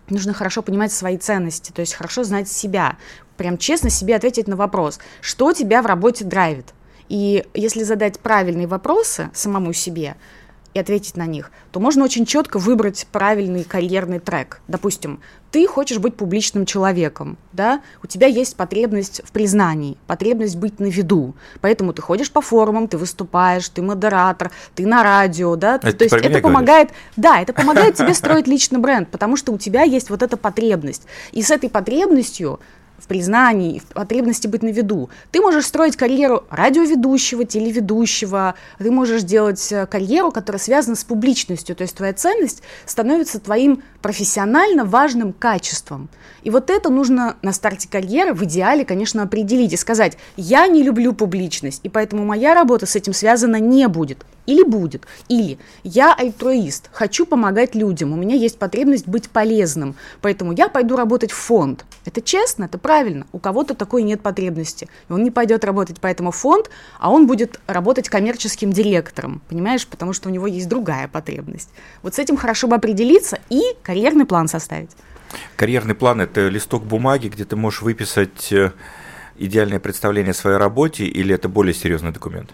нужно 0.09 0.33
хорошо 0.33 0.61
понимать 0.61 0.91
свои 0.91 1.17
ценности, 1.17 1.71
то 1.71 1.79
есть 1.79 1.93
хорошо 1.93 2.25
знать 2.25 2.49
себя, 2.49 2.97
прям 3.37 3.57
честно 3.57 3.89
себе 3.89 4.17
ответить 4.17 4.49
на 4.49 4.57
вопрос, 4.57 4.99
что 5.21 5.53
тебя 5.53 5.81
в 5.81 5.85
работе 5.85 6.25
драйвит, 6.25 6.73
и 7.09 7.45
если 7.53 7.83
задать 7.83 8.19
правильные 8.19 8.67
вопросы 8.67 9.29
самому 9.33 9.73
себе 9.73 10.15
и 10.75 10.79
ответить 10.79 11.17
на 11.17 11.25
них, 11.25 11.51
то 11.71 11.79
можно 11.79 12.03
очень 12.03 12.27
четко 12.27 12.59
выбрать 12.59 13.07
правильный 13.11 13.63
карьерный 13.63 14.19
трек. 14.19 14.61
Допустим, 14.67 15.19
ты 15.49 15.65
хочешь 15.65 15.97
быть 15.97 16.15
публичным 16.15 16.67
человеком, 16.67 17.39
да, 17.53 17.81
у 18.03 18.07
тебя 18.07 18.27
есть 18.27 18.55
потребность 18.55 19.21
в 19.25 19.31
признании, 19.31 19.97
потребность 20.05 20.57
быть 20.57 20.79
на 20.79 20.85
виду, 20.85 21.33
поэтому 21.61 21.91
ты 21.91 22.03
ходишь 22.03 22.31
по 22.31 22.41
форумам, 22.41 22.87
ты 22.87 22.99
выступаешь, 22.99 23.67
ты 23.69 23.81
модератор, 23.81 24.51
ты 24.75 24.85
на 24.85 25.01
радио, 25.01 25.55
да, 25.55 25.77
это 25.77 25.91
то 25.91 26.03
есть 26.03 26.15
это 26.15 26.39
помогает, 26.39 26.91
да, 27.15 27.41
это 27.41 27.53
помогает 27.53 27.95
тебе 27.95 28.13
строить 28.13 28.47
личный 28.47 28.79
бренд, 28.79 29.09
потому 29.09 29.37
что 29.37 29.51
у 29.51 29.57
тебя 29.57 29.81
есть 29.81 30.11
вот 30.11 30.21
эта 30.21 30.37
потребность, 30.37 31.07
и 31.31 31.41
с 31.41 31.49
этой 31.49 31.69
потребностью 31.71 32.59
в 33.01 33.07
признании, 33.07 33.79
в 33.79 33.93
потребности 33.93 34.47
быть 34.47 34.63
на 34.63 34.69
виду. 34.69 35.09
Ты 35.31 35.41
можешь 35.41 35.65
строить 35.65 35.95
карьеру 35.95 36.45
радиоведущего, 36.49 37.45
телеведущего, 37.45 38.55
ты 38.77 38.91
можешь 38.91 39.23
делать 39.23 39.71
э, 39.71 39.85
карьеру, 39.85 40.31
которая 40.31 40.59
связана 40.59 40.95
с 40.95 41.03
публичностью, 41.03 41.75
то 41.75 41.83
есть 41.83 41.95
твоя 41.95 42.13
ценность 42.13 42.63
становится 42.85 43.39
твоим 43.39 43.83
профессионально 44.01 44.85
важным 44.85 45.33
качеством. 45.33 46.09
И 46.43 46.49
вот 46.49 46.69
это 46.69 46.89
нужно 46.89 47.35
на 47.41 47.53
старте 47.53 47.89
карьеры 47.89 48.33
в 48.33 48.43
идеале, 48.43 48.85
конечно, 48.85 49.23
определить 49.23 49.73
и 49.73 49.77
сказать, 49.77 50.17
я 50.37 50.67
не 50.67 50.83
люблю 50.83 51.13
публичность, 51.13 51.81
и 51.83 51.89
поэтому 51.89 52.25
моя 52.25 52.53
работа 52.53 52.85
с 52.85 52.95
этим 52.95 53.13
связана 53.13 53.57
не 53.57 53.87
будет. 53.87 54.25
Или 54.49 54.63
будет. 54.63 55.05
Или 55.27 55.59
я 55.83 56.13
альтруист, 56.13 56.89
хочу 56.91 57.25
помогать 57.25 57.75
людям, 57.75 58.13
у 58.13 58.15
меня 58.15 58.35
есть 58.35 58.57
потребность 58.57 59.07
быть 59.07 59.29
полезным, 59.29 59.95
поэтому 60.21 60.53
я 60.53 60.69
пойду 60.69 60.95
работать 60.95 61.31
в 61.31 61.35
фонд. 61.35 61.85
Это 62.05 62.21
честно, 62.21 62.65
это 62.65 62.79
правильно. 62.79 63.27
У 63.31 63.37
кого-то 63.37 63.75
такой 63.75 64.01
нет 64.01 64.21
потребности. 64.21 64.89
Он 65.07 65.23
не 65.23 65.29
пойдет 65.29 65.63
работать 65.63 65.99
по 65.99 66.07
этому 66.07 66.31
фонд, 66.31 66.71
а 66.99 67.11
он 67.11 67.27
будет 67.27 67.59
работать 67.67 68.09
коммерческим 68.09 68.73
директором, 68.73 69.41
понимаешь, 69.49 69.85
потому 69.85 70.13
что 70.13 70.29
у 70.29 70.31
него 70.31 70.47
есть 70.47 70.67
другая 70.67 71.07
потребность. 71.07 71.69
Вот 72.01 72.15
с 72.15 72.19
этим 72.19 72.35
хорошо 72.35 72.67
бы 72.67 72.75
определиться 72.75 73.39
и 73.49 73.61
карьерный 73.83 74.25
план 74.25 74.47
составить. 74.47 74.89
Карьерный 75.55 75.93
план– 75.93 76.21
это 76.21 76.47
листок 76.47 76.83
бумаги, 76.83 77.27
где 77.27 77.45
ты 77.45 77.55
можешь 77.55 77.83
выписать 77.83 78.51
э, 78.51 78.71
идеальное 79.37 79.79
представление 79.79 80.31
о 80.31 80.33
своей 80.33 80.57
работе, 80.57 81.05
или 81.05 81.35
это 81.35 81.47
более 81.47 81.75
серьезный 81.75 82.11
документ? 82.11 82.49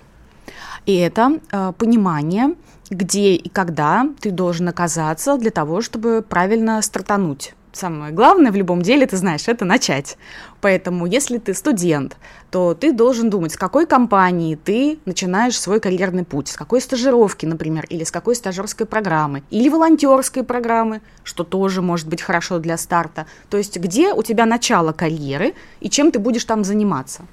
И 0.85 0.95
это 0.95 1.39
э, 1.51 1.73
понимание, 1.77 2.55
где 2.89 3.33
и 3.33 3.49
когда 3.49 4.07
ты 4.21 4.31
должен 4.31 4.67
оказаться 4.67 5.37
для 5.37 5.51
того, 5.51 5.81
чтобы 5.81 6.23
правильно 6.27 6.81
стартануть 6.81 7.53
самое 7.75 8.11
главное 8.13 8.51
в 8.51 8.55
любом 8.55 8.81
деле, 8.81 9.05
ты 9.05 9.17
знаешь, 9.17 9.47
это 9.47 9.65
начать. 9.65 10.17
Поэтому, 10.61 11.05
если 11.05 11.37
ты 11.37 11.53
студент, 11.53 12.17
то 12.49 12.73
ты 12.73 12.91
должен 12.91 13.29
думать, 13.29 13.53
с 13.53 13.57
какой 13.57 13.85
компании 13.85 14.55
ты 14.55 14.99
начинаешь 15.05 15.59
свой 15.59 15.79
карьерный 15.79 16.23
путь, 16.23 16.47
с 16.47 16.55
какой 16.55 16.81
стажировки, 16.81 17.45
например, 17.45 17.85
или 17.89 18.03
с 18.03 18.11
какой 18.11 18.35
стажерской 18.35 18.85
программы, 18.85 19.43
или 19.49 19.69
волонтерской 19.69 20.43
программы, 20.43 21.01
что 21.23 21.43
тоже 21.43 21.81
может 21.81 22.07
быть 22.07 22.21
хорошо 22.21 22.59
для 22.59 22.77
старта. 22.77 23.25
То 23.49 23.57
есть, 23.57 23.77
где 23.77 24.13
у 24.13 24.23
тебя 24.23 24.45
начало 24.45 24.91
карьеры 24.91 25.53
и 25.81 25.89
чем 25.89 26.11
ты 26.11 26.19
будешь 26.19 26.45
там 26.45 26.63
заниматься. 26.63 27.23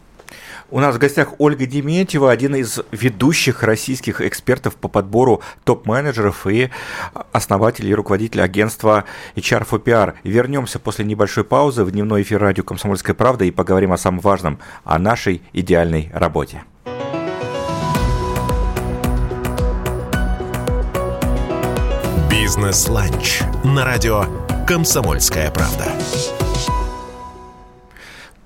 У 0.70 0.80
нас 0.80 0.94
в 0.94 0.98
гостях 0.98 1.34
Ольга 1.38 1.66
Дементьева, 1.66 2.30
один 2.30 2.54
из 2.54 2.80
ведущих 2.90 3.62
российских 3.62 4.20
экспертов 4.20 4.76
по 4.76 4.88
подбору 4.88 5.42
топ-менеджеров 5.64 6.46
и 6.46 6.70
основатель 7.32 7.86
и 7.86 7.94
руководитель 7.94 8.40
агентства 8.40 9.04
HR 9.36 9.68
for 9.68 9.82
PR. 9.82 10.14
Вернемся 10.24 10.78
после 10.78 11.04
небольшой 11.04 11.44
паузы 11.44 11.84
в 11.84 11.90
дневной 11.90 12.22
эфир 12.22 12.40
радио 12.40 12.64
«Комсомольская 12.64 13.14
правда» 13.14 13.44
и 13.44 13.50
поговорим 13.50 13.92
о 13.92 13.98
самом 13.98 14.20
важном, 14.20 14.58
о 14.84 14.98
нашей 14.98 15.42
идеальной 15.52 16.10
работе. 16.12 16.62
Бизнес-ланч 22.30 23.40
на 23.64 23.84
радио 23.84 24.24
«Комсомольская 24.66 25.50
правда». 25.50 25.86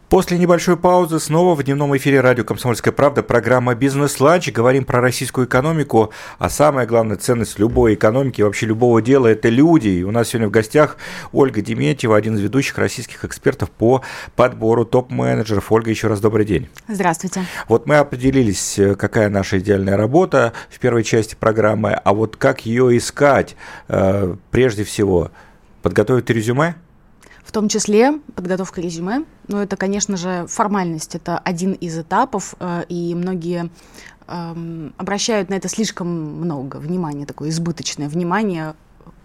После 0.09 0.39
небольшой 0.39 0.77
паузы 0.77 1.19
снова 1.19 1.57
в 1.57 1.65
дневном 1.65 1.97
эфире 1.97 2.21
радио 2.21 2.45
«Комсомольская 2.45 2.93
правда» 2.93 3.25
программа 3.25 3.75
«Бизнес-ланч». 3.75 4.53
Говорим 4.53 4.85
про 4.85 5.01
российскую 5.01 5.49
экономику, 5.49 6.13
а 6.39 6.49
самая 6.49 6.87
главная 6.87 7.17
ценность 7.17 7.59
любой 7.59 7.95
экономики, 7.95 8.41
вообще 8.41 8.67
любого 8.67 9.03
дела– 9.03 9.27
это 9.27 9.49
люди. 9.49 9.89
И 9.89 10.03
у 10.05 10.13
нас 10.13 10.29
сегодня 10.29 10.47
в 10.47 10.53
гостях 10.53 10.97
Ольга 11.33 11.61
Дементьева, 11.61 12.17
один 12.17 12.37
из 12.37 12.41
ведущих 12.41 12.79
российских 12.79 13.25
экспертов 13.25 13.69
по 13.73 14.03
подбору 14.37 14.85
топ-менеджеров. 14.85 15.73
Ольга, 15.73 15.91
еще 15.91 16.07
раз 16.07 16.21
добрый 16.21 16.47
день. 16.47 16.69
Здравствуйте. 16.87 17.43
Вот 17.67 17.89
мы 17.89 17.97
определились, 17.97 18.79
какая 18.97 19.29
наша 19.29 19.59
идеальная 19.59 19.97
работа 19.97 20.53
в 20.71 20.79
первой 20.79 21.03
части 21.03 21.35
программы, 21.35 21.95
а 21.95 22.15
вот 22.15 22.37
как 22.37 22.65
ее 22.65 22.97
искать 22.97 23.57
э, 23.89 24.37
прежде 24.53 24.85
всего? 24.85 25.33
Подготовить 25.83 26.31
резюме? 26.31 26.77
В 27.47 27.53
том 27.53 27.69
числе 27.69 28.19
подготовка 28.35 28.81
резюме. 28.81 29.25
Но 29.47 29.63
это, 29.63 29.77
конечно 29.77 30.17
же, 30.17 30.47
формальность. 30.49 31.15
Это 31.15 31.39
один 31.39 31.75
из 31.75 31.97
этапов, 31.97 32.57
э, 32.59 32.83
и 32.89 33.15
многие 33.15 33.71
эм, 34.27 34.93
обращают 34.97 35.49
на 35.49 35.55
это 35.55 35.69
слишком 35.69 36.09
много 36.09 36.79
внимания, 36.79 37.25
такое 37.25 37.51
избыточное 37.51 38.09
внимание, 38.09 38.75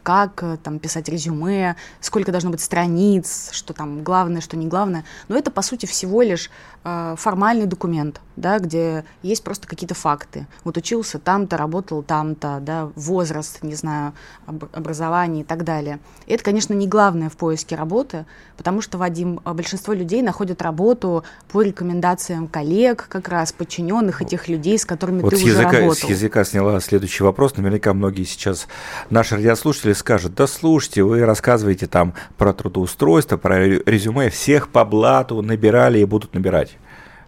как 0.04 0.44
э, 0.44 0.58
там 0.64 0.80
писать 0.80 1.10
резюме, 1.10 1.76
сколько 2.00 2.32
должно 2.32 2.50
быть 2.50 2.62
страниц, 2.62 3.50
что 3.52 3.74
там 3.74 4.04
главное, 4.04 4.42
что 4.42 4.58
не 4.58 4.68
главное. 4.68 5.06
Но 5.28 5.38
это, 5.38 5.52
по 5.52 5.62
сути, 5.62 5.86
всего 5.86 6.22
лишь 6.22 6.50
э, 6.84 7.16
формальный 7.18 7.66
документ, 7.66 8.22
да, 8.36 8.60
где 8.60 9.04
есть 9.22 9.44
просто 9.44 9.68
какие-то 9.68 9.96
факты. 9.96 10.48
Вот 10.64 10.78
учился 10.78 11.20
там-то, 11.20 11.58
работал 11.58 12.04
там-то, 12.04 12.60
да, 12.62 12.90
возраст, 12.96 13.62
не 13.64 13.76
знаю, 13.76 14.14
об, 14.46 14.66
образование 14.74 15.42
и 15.42 15.46
так 15.46 15.64
далее. 15.64 16.00
И 16.26 16.34
это, 16.34 16.44
конечно, 16.44 16.74
не 16.74 16.88
главное 16.88 17.30
в 17.30 17.38
поиске 17.38 17.76
работы, 17.76 18.26
потому 18.58 18.82
что, 18.82 18.98
Вадим, 18.98 19.42
а, 19.44 19.54
большинство 19.54 19.94
людей 19.94 20.22
находят 20.22 20.62
работу 20.62 21.24
по 21.50 21.62
рекомендациям 21.62 22.48
коллег, 22.48 23.08
как 23.10 23.28
раз 23.28 23.52
подчиненных 23.52 24.22
этих 24.22 24.48
людей, 24.48 24.78
с 24.78 24.86
которыми 24.86 25.22
вот 25.22 25.32
ты 25.32 25.38
с 25.38 25.44
уже 25.44 25.54
языка, 25.54 25.72
работал. 25.72 26.08
С 26.08 26.12
языка 26.12 26.44
сняла 26.44 26.80
следующий 26.80 27.24
вопрос. 27.24 27.58
Наверняка 27.58 27.94
многие 27.94 28.24
сейчас 28.24 28.68
наши 29.10 29.36
радиослушатели 29.36 29.91
скажут, 29.94 30.36
да 30.36 30.48
слушайте, 30.48 31.04
вы 31.04 31.26
рассказываете 31.26 31.88
там 31.88 32.14
про 32.38 32.54
трудоустройство, 32.54 33.38
про 33.38 33.66
резюме, 33.68 34.30
всех 34.30 34.70
по 34.70 34.86
блату 34.86 35.42
набирали 35.42 36.00
и 36.00 36.06
будут 36.06 36.34
набирать 36.34 36.78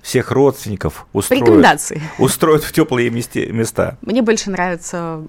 всех 0.04 0.32
родственников 0.32 1.08
устроят, 1.14 1.44
Рекомендации. 1.44 2.02
устроят 2.20 2.64
в 2.64 2.74
теплые 2.74 3.10
места. 3.10 3.98
Мне 4.02 4.22
больше 4.22 4.52
нравится 4.52 5.24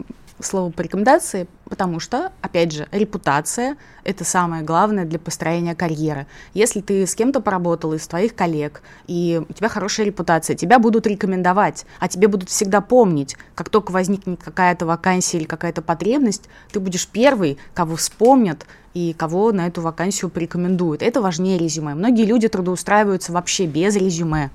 слово 0.47 0.71
по 0.71 0.83
рекомендации, 0.83 1.47
потому 1.69 2.01
что, 2.01 2.33
опять 2.41 2.73
же, 2.73 2.89
репутация– 2.93 3.77
это 4.05 4.25
самое 4.25 4.63
главное 4.63 5.05
для 5.05 5.19
построения 5.19 5.75
карьеры. 5.75 6.27
Если 6.53 6.81
ты 6.81 7.07
с 7.07 7.15
кем-то 7.15 7.41
поработал 7.41 7.93
из 7.95 8.07
твоих 8.07 8.35
коллег, 8.35 8.83
и 9.07 9.43
у 9.49 9.53
тебя 9.53 9.69
хорошая 9.69 10.07
репутация, 10.07 10.57
тебя 10.57 10.79
будут 10.79 11.07
рекомендовать, 11.07 11.87
а 12.01 12.09
тебе 12.09 12.29
будут 12.29 12.51
всегда 12.51 12.81
помнить, 12.81 13.37
как 13.55 13.69
только 13.69 13.91
возникнет 13.91 14.43
какая-то 14.43 14.87
вакансия 14.87 15.39
или 15.39 15.45
какая-то 15.45 15.83
потребность, 15.83 16.49
ты 16.73 16.81
будешь 16.81 17.09
первый, 17.09 17.59
кого 17.75 17.97
вспомнят, 17.97 18.67
и 18.95 19.13
кого 19.13 19.53
на 19.53 19.67
эту 19.67 19.83
вакансию 19.83 20.31
порекомендуют. 20.31 21.03
Это 21.03 21.21
важнее 21.21 21.59
резюме. 21.59 21.95
Многие 21.95 22.25
люди 22.25 22.49
трудоустраиваются 22.49 23.33
вообще 23.33 23.67
без 23.67 23.97
резюме. 23.97 24.51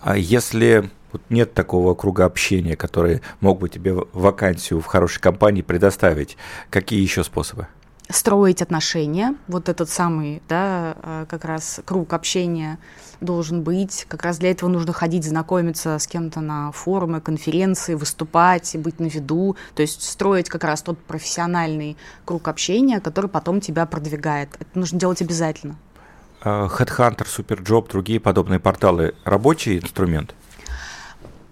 А 0.00 0.16
если 0.16 0.90
вот 1.12 1.22
нет 1.28 1.54
такого 1.54 1.94
круга 1.94 2.24
общения, 2.24 2.76
который 2.76 3.20
мог 3.40 3.58
бы 3.58 3.68
тебе 3.68 3.94
вакансию 4.12 4.80
в 4.80 4.86
хорошей 4.86 5.20
компании 5.20 5.62
предоставить, 5.62 6.36
какие 6.70 7.00
еще 7.00 7.24
способы? 7.24 7.66
Строить 8.08 8.60
отношения, 8.60 9.36
вот 9.46 9.68
этот 9.68 9.88
самый, 9.88 10.42
да, 10.48 10.96
а, 11.02 11.26
как 11.26 11.44
раз 11.44 11.80
круг 11.84 12.12
общения 12.12 12.78
должен 13.20 13.62
быть. 13.62 14.04
Как 14.08 14.24
раз 14.24 14.38
для 14.38 14.50
этого 14.50 14.68
нужно 14.68 14.92
ходить, 14.92 15.24
знакомиться 15.24 15.96
с 15.96 16.08
кем-то 16.08 16.40
на 16.40 16.72
форумы, 16.72 17.20
конференции, 17.20 17.94
выступать, 17.94 18.74
быть 18.78 18.98
на 18.98 19.06
виду. 19.06 19.56
То 19.76 19.82
есть 19.82 20.02
строить 20.02 20.48
как 20.48 20.64
раз 20.64 20.82
тот 20.82 20.98
профессиональный 20.98 21.96
круг 22.24 22.48
общения, 22.48 23.00
который 23.00 23.30
потом 23.30 23.60
тебя 23.60 23.86
продвигает. 23.86 24.56
Это 24.58 24.78
нужно 24.78 24.98
делать 24.98 25.22
обязательно. 25.22 25.76
А, 26.42 26.66
Headhunter, 26.66 27.26
Superjob, 27.26 27.90
другие 27.90 28.18
подобные 28.18 28.58
порталы– 28.58 29.14
рабочий 29.24 29.78
инструмент? 29.78 30.34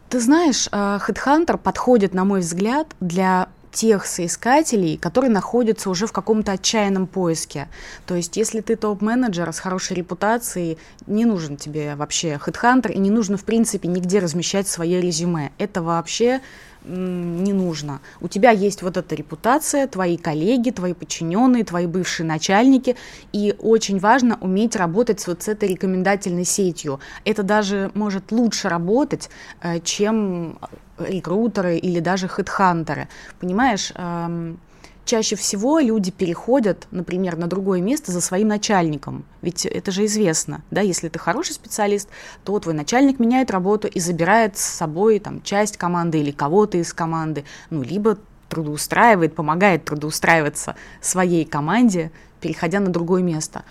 Ты 0.08 0.20
знаешь, 0.20 0.68
а, 0.72 0.98
Headhunter 1.06 1.58
подходит, 1.58 2.14
на 2.14 2.24
мой 2.24 2.40
взгляд, 2.40 2.86
для 3.00 3.48
тех 3.72 4.06
соискателей, 4.06 4.96
которые 4.96 5.30
находятся 5.30 5.90
уже 5.90 6.06
в 6.06 6.12
каком-то 6.12 6.52
отчаянном 6.52 7.06
поиске. 7.06 7.68
То 8.06 8.14
есть, 8.14 8.37
если 8.37 8.60
ты 8.60 8.76
топ-менеджер 8.76 9.52
с 9.52 9.58
хорошей 9.58 9.96
репутацией, 9.96 10.78
не 11.06 11.25
нужен 11.25 11.56
тебе 11.56 11.94
вообще 11.94 12.40
HeadHunter, 12.44 12.92
и 12.92 12.98
не 12.98 13.10
нужно, 13.10 13.37
в 13.37 13.44
принципе, 13.44 13.88
нигде 13.88 14.18
размещать 14.18 14.68
свое 14.68 15.00
резюме. 15.00 15.52
Это 15.58 15.82
вообще 15.82 16.40
не 16.84 17.52
нужно. 17.52 18.00
У 18.20 18.28
тебя 18.28 18.50
есть 18.50 18.82
вот 18.82 18.96
эта 18.96 19.14
репутация, 19.14 19.87
твои 19.87 20.16
коллеги, 20.16 20.70
твои 20.70 20.94
подчиненные, 20.94 21.64
твои 21.64 21.87
бывшие 21.87 22.26
начальники, 22.26 22.96
и 23.32 23.54
очень 23.58 23.98
важно 23.98 24.38
уметь 24.40 24.76
работать 24.76 25.26
вот 25.26 25.42
с 25.42 25.48
этой 25.48 25.68
рекомендательной 25.68 26.44
сетью. 26.44 27.00
Это 27.25 27.42
даже 27.42 27.90
может 27.94 28.32
лучше 28.32 28.68
работать, 28.68 29.28
э, 29.60 29.80
чем 29.80 30.58
рекрутеры 30.98 31.78
или 31.78 32.00
даже 32.00 32.28
хедхантеры. 32.28 33.08
Понимаешь, 33.40 33.92
эм, 33.94 34.58
чаще 35.04 35.36
всего 35.36 35.78
люди 35.78 36.10
переходят, 36.10 36.86
например, 36.90 37.36
на 37.36 37.46
другое 37.46 37.80
место 37.80 38.12
за 38.12 38.20
своим 38.20 38.48
начальником. 38.48 39.24
Ведь 39.40 39.64
это 39.64 39.90
же 39.90 40.04
известно, 40.04 40.62
да, 40.70 40.82
если 40.82 41.08
ты 41.08 41.18
хороший 41.18 41.52
специалист, 41.52 42.08
то 42.44 42.58
твой 42.58 42.74
начальник 42.74 43.18
меняет 43.18 43.50
работу 43.50 43.88
и 43.88 44.00
забирает 44.00 44.58
с 44.58 44.62
собой 44.62 45.18
там 45.18 45.42
часть 45.42 45.78
команды 45.78 46.20
или 46.20 46.30
кого-то 46.30 46.76
из 46.76 46.92
команды, 46.92 47.44
ну, 47.70 47.82
либо 47.82 48.18
трудоустраивает, 48.50 49.34
помогает 49.34 49.84
трудоустраиваться 49.84 50.76
своей 51.00 51.44
команде, 51.44 52.10
переходя 52.40 52.80
на 52.80 52.90
другое 52.90 53.22
место. 53.22 53.64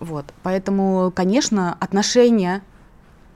Вот. 0.00 0.24
Поэтому, 0.42 1.12
конечно, 1.14 1.76
отношения– 1.80 2.62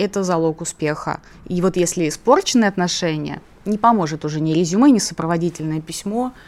это 0.02 0.25
залог 0.25 0.61
успеха. 0.61 1.21
И 1.47 1.61
вот 1.62 1.76
если 1.76 2.09
испорченные 2.09 2.68
отношения, 2.68 3.40
не 3.64 3.78
поможет 3.78 4.25
уже 4.25 4.40
ни 4.40 4.52
резюме, 4.52 4.90
ни 4.90 4.99
сопроводительное 4.99 5.80
письмо– 5.80 6.32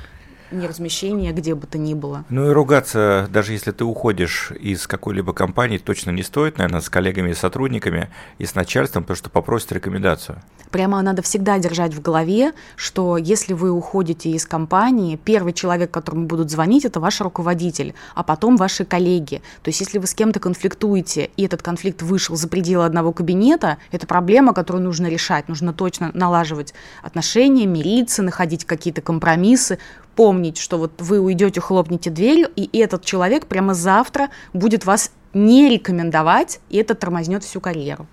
неразмещения 0.54 1.32
где 1.32 1.54
бы 1.54 1.66
то 1.66 1.78
ни 1.78 1.94
было. 1.94 2.24
Ну 2.28 2.50
и 2.50 2.52
ругаться, 2.52 3.28
даже 3.30 3.52
если 3.52 3.70
ты 3.72 3.84
уходишь 3.84 4.52
из 4.52 4.86
какой-либо 4.86 5.32
компании, 5.32 5.78
точно 5.78 6.10
не 6.10 6.22
стоит, 6.22 6.58
наверное, 6.58 6.80
с 6.80 6.88
коллегами 6.88 7.30
и 7.30 7.34
сотрудниками 7.34 8.10
и 8.38 8.46
с 8.46 8.54
начальством, 8.54 9.02
потому 9.02 9.16
что 9.16 9.30
попросят 9.30 9.72
рекомендацию. 9.72 10.40
Прямо 10.70 11.00
надо 11.02 11.22
всегда 11.22 11.58
держать 11.58 11.94
в 11.94 12.02
голове, 12.02 12.52
что 12.74 13.16
если 13.16 13.52
вы 13.52 13.70
уходите 13.70 14.30
из 14.30 14.44
компании, 14.44 15.16
первый 15.16 15.52
человек, 15.52 15.90
которому 15.90 16.26
будут 16.26 16.50
звонить, 16.50 16.84
это 16.84 16.98
ваш 16.98 17.20
руководитель, 17.20 17.94
а 18.14 18.24
потом 18.24 18.56
ваши 18.56 18.84
коллеги. 18.84 19.40
То 19.62 19.68
есть 19.68 19.80
если 19.80 19.98
вы 19.98 20.06
с 20.06 20.14
кем-то 20.14 20.40
конфликтуете, 20.40 21.30
и 21.36 21.44
этот 21.44 21.62
конфликт 21.62 22.02
вышел 22.02 22.34
за 22.34 22.48
пределы 22.48 22.84
одного 22.84 23.12
кабинета, 23.12 23.78
это 23.92 24.06
проблема, 24.06 24.52
которую 24.52 24.82
нужно 24.82 25.06
решать, 25.06 25.48
нужно 25.48 25.72
точно 25.72 26.10
налаживать 26.12 26.74
отношения, 27.02 27.66
мириться, 27.66 28.22
находить 28.22 28.64
какие-то 28.64 29.00
компромиссы, 29.00 29.78
помнить, 30.14 30.58
что 30.58 30.78
вот 30.78 30.92
вы 30.98 31.20
уйдете, 31.20 31.60
хлопнете 31.60 32.10
дверью, 32.10 32.48
и 32.56 32.68
этот 32.78 33.04
человек 33.04 33.46
прямо 33.46 33.74
завтра 33.74 34.28
будет 34.52 34.84
вас 34.84 35.10
не 35.32 35.68
рекомендовать, 35.68 36.60
и 36.70 36.78
это 36.78 36.94
тормознет 36.94 37.44
всю 37.44 37.60
карьеру. 37.60 38.06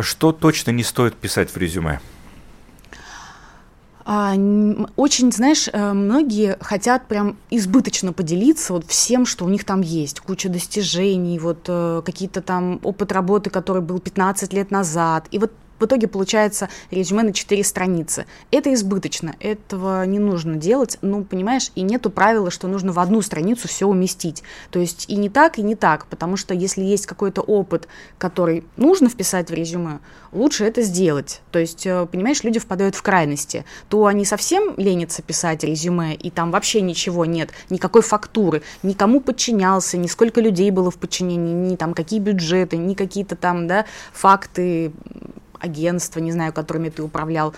Что 0.00 0.32
точно 0.32 0.70
не 0.70 0.84
стоит 0.84 1.14
писать 1.14 1.50
в 1.50 1.56
резюме? 1.56 2.00
А, 4.10 4.32
очень, 4.96 5.30
знаешь, 5.32 5.68
э, 5.70 5.92
многие 5.92 6.56
хотят 6.62 7.06
прям 7.08 7.36
избыточно 7.50 8.14
поделиться 8.14 8.72
вот 8.72 8.86
всем, 8.86 9.26
что 9.26 9.44
у 9.44 9.50
них 9.50 9.64
там 9.64 9.82
есть. 9.82 10.20
Куча 10.20 10.48
достижений, 10.48 11.38
вот 11.38 11.66
э, 11.68 12.00
какие-то 12.02 12.40
там 12.40 12.80
опыт 12.84 13.12
работы, 13.12 13.50
который 13.50 13.82
был 13.82 13.98
15 13.98 14.54
лет 14.54 14.70
назад. 14.70 15.26
И 15.30 15.38
вот 15.38 15.52
в 15.78 15.84
итоге 15.84 16.08
получается 16.08 16.68
резюме 16.90 17.22
на 17.22 17.32
4 17.32 17.62
страницы. 17.64 18.26
Это 18.50 18.72
избыточно, 18.74 19.34
этого 19.40 20.04
не 20.06 20.18
нужно 20.18 20.56
делать, 20.56 20.98
ну, 21.02 21.24
понимаешь, 21.24 21.70
и 21.74 21.82
нету 21.82 22.10
правила, 22.10 22.50
что 22.50 22.68
нужно 22.68 22.92
в 22.92 22.98
одну 22.98 23.22
страницу 23.22 23.68
все 23.68 23.86
уместить. 23.86 24.42
То 24.70 24.78
есть 24.78 25.06
и 25.08 25.16
не 25.16 25.28
так, 25.28 25.58
и 25.58 25.62
не 25.62 25.74
так, 25.74 26.06
потому 26.06 26.36
что 26.36 26.54
если 26.54 26.82
есть 26.82 27.06
какой-то 27.06 27.40
опыт, 27.40 27.88
который 28.18 28.64
нужно 28.76 29.08
вписать 29.08 29.50
в 29.50 29.54
резюме, 29.54 30.00
лучше 30.32 30.64
это 30.64 30.82
сделать. 30.82 31.40
То 31.50 31.58
есть, 31.58 31.86
э, 31.86 32.06
понимаешь, 32.10 32.42
люди 32.42 32.58
впадают 32.58 32.94
в 32.94 33.02
крайности. 33.02 33.64
То 33.88 34.06
они 34.06 34.24
совсем 34.24 34.74
ленятся 34.76 35.22
писать 35.22 35.64
резюме, 35.64 36.14
и 36.14 36.30
там 36.30 36.50
вообще 36.50 36.80
ничего 36.80 37.24
нет, 37.24 37.50
никакой 37.70 38.02
фактуры, 38.02 38.62
никому 38.82 39.20
подчинялся, 39.20 39.96
ни 39.96 40.06
сколько 40.06 40.40
людей 40.40 40.70
было 40.70 40.90
в 40.90 40.98
подчинении, 40.98 41.54
ни 41.54 41.76
там 41.76 41.94
какие 41.94 42.20
бюджеты, 42.20 42.76
ни 42.76 42.94
какие-то 42.94 43.36
там, 43.36 43.66
да, 43.66 43.86
факты 44.12 44.92
агентства, 45.60 46.20
не 46.20 46.32
знаю, 46.32 46.52
которыми 46.52 46.88
ты 46.88 47.02
управлял. 47.02 47.54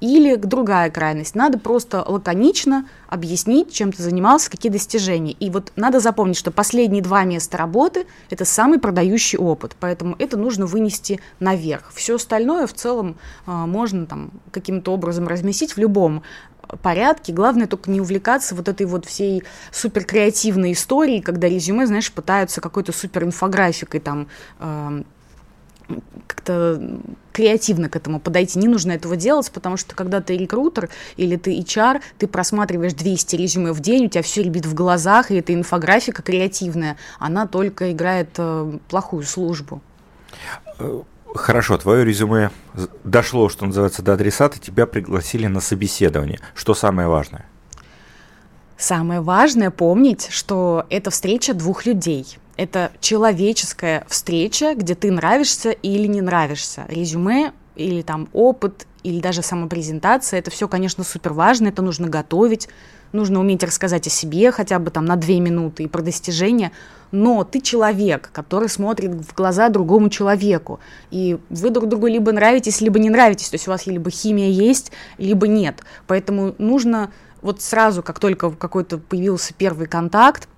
Или 0.00 0.36
другая 0.36 0.90
крайность. 0.90 1.34
Надо 1.34 1.58
просто 1.58 2.04
лаконично 2.06 2.86
объяснить, 3.08 3.72
чем 3.72 3.92
ты 3.92 4.02
занимался, 4.02 4.50
какие 4.50 4.70
достижения. 4.70 5.32
И 5.32 5.48
вот 5.48 5.72
надо 5.74 6.00
запомнить, 6.00 6.36
что 6.36 6.50
последние 6.50 7.02
два 7.02 7.24
места 7.24 7.56
работы– 7.56 8.06
это 8.30 8.44
самый 8.44 8.78
продающий 8.78 9.38
опыт. 9.38 9.74
Поэтому 9.80 10.14
это 10.18 10.36
нужно 10.36 10.66
вынести 10.66 11.18
наверх. 11.40 11.92
Все 11.94 12.16
остальное 12.16 12.66
в 12.66 12.74
целом 12.74 13.16
а, 13.46 13.66
можно 13.66 14.04
там 14.04 14.32
каким-то 14.50 14.92
образом 14.92 15.28
разместить 15.28 15.72
в 15.72 15.78
любом 15.78 16.22
порядке. 16.82 17.32
Главное 17.32 17.66
только 17.66 17.90
не 17.90 18.00
увлекаться 18.00 18.54
вот 18.54 18.68
этой 18.68 18.86
вот 18.86 19.06
всей 19.06 19.44
супер 19.70 20.04
креативной 20.04 20.72
историей, 20.72 21.20
когда 21.20 21.48
резюме, 21.48 21.86
знаешь, 21.86 22.12
пытаются 22.12 22.60
какой-то 22.60 22.92
супер 22.92 23.24
инфографикой 23.24 24.00
там 24.00 24.28
э, 24.58 25.02
как-то 26.26 26.80
креативно 27.32 27.88
к 27.88 27.96
этому 27.96 28.18
подойти. 28.18 28.58
Не 28.58 28.68
нужно 28.68 28.92
этого 28.92 29.16
делать, 29.16 29.50
потому 29.52 29.76
что 29.76 29.94
когда 29.94 30.20
ты 30.20 30.36
рекрутер 30.36 30.88
или 31.16 31.36
ты 31.36 31.58
HR, 31.58 32.00
ты 32.18 32.26
просматриваешь 32.26 32.94
200 32.94 33.36
резюме 33.36 33.72
в 33.72 33.80
день, 33.80 34.06
у 34.06 34.08
тебя 34.08 34.22
все 34.22 34.42
ребит 34.42 34.66
в 34.66 34.74
глазах, 34.74 35.30
и 35.30 35.36
эта 35.36 35.52
инфографика 35.52 36.22
креативная, 36.22 36.96
она 37.18 37.46
только 37.46 37.92
играет 37.92 38.30
э, 38.38 38.78
плохую 38.88 39.24
службу. 39.24 39.82
Э, 40.78 41.02
хорошо, 41.34 41.76
твое 41.78 42.04
резюме 42.04 42.50
дошло, 43.04 43.48
что 43.48 43.66
называется, 43.66 44.02
до 44.02 44.14
адресата, 44.14 44.58
тебя 44.58 44.86
пригласили 44.86 45.46
на 45.46 45.60
собеседование. 45.60 46.40
Что 46.54 46.74
самое 46.74 47.08
важное? 47.08 47.46
Самое 48.78 49.20
важное 49.20 49.70
помнить, 49.70 50.28
что 50.30 50.86
это 50.90 51.10
встреча 51.10 51.54
двух 51.54 51.86
людей– 51.86 52.38
это 52.56 52.92
человеческая 53.00 54.04
встреча, 54.08 54.74
где 54.74 54.94
ты 54.94 55.10
нравишься 55.10 55.70
или 55.70 56.06
не 56.06 56.20
нравишься. 56.20 56.84
Резюме 56.88 57.52
или 57.76 58.02
там 58.02 58.28
опыт, 58.32 58.86
или 59.02 59.20
даже 59.20 59.42
самопрезентация, 59.42 60.38
это 60.38 60.50
все, 60.50 60.66
конечно, 60.66 61.04
супер 61.04 61.32
важно, 61.32 61.68
это 61.68 61.82
нужно 61.82 62.08
готовить, 62.08 62.68
нужно 63.12 63.38
уметь 63.38 63.62
рассказать 63.62 64.06
о 64.06 64.10
себе 64.10 64.50
хотя 64.50 64.78
бы 64.78 64.90
там 64.90 65.04
на 65.04 65.16
две 65.16 65.38
минуты 65.38 65.84
и 65.84 65.86
про 65.86 66.02
достижения, 66.02 66.72
но 67.12 67.44
ты 67.44 67.60
человек, 67.60 68.30
который 68.32 68.68
смотрит 68.68 69.12
в 69.12 69.34
глаза 69.34 69.68
другому 69.68 70.08
человеку, 70.08 70.80
и 71.10 71.38
вы 71.50 71.70
друг 71.70 71.88
другу 71.88 72.08
либо 72.08 72.32
нравитесь, 72.32 72.80
либо 72.80 72.98
не 72.98 73.10
нравитесь, 73.10 73.50
то 73.50 73.54
есть 73.54 73.68
у 73.68 73.70
вас 73.70 73.86
либо 73.86 74.10
химия 74.10 74.48
есть, 74.48 74.90
либо 75.18 75.46
нет, 75.46 75.82
поэтому 76.06 76.54
нужно 76.58 77.12
вот 77.42 77.60
сразу, 77.60 78.02
как 78.02 78.18
только 78.18 78.50
какой-то 78.50 78.98
появился 78.98 79.54
первый 79.54 79.86
контакт, 79.86 80.48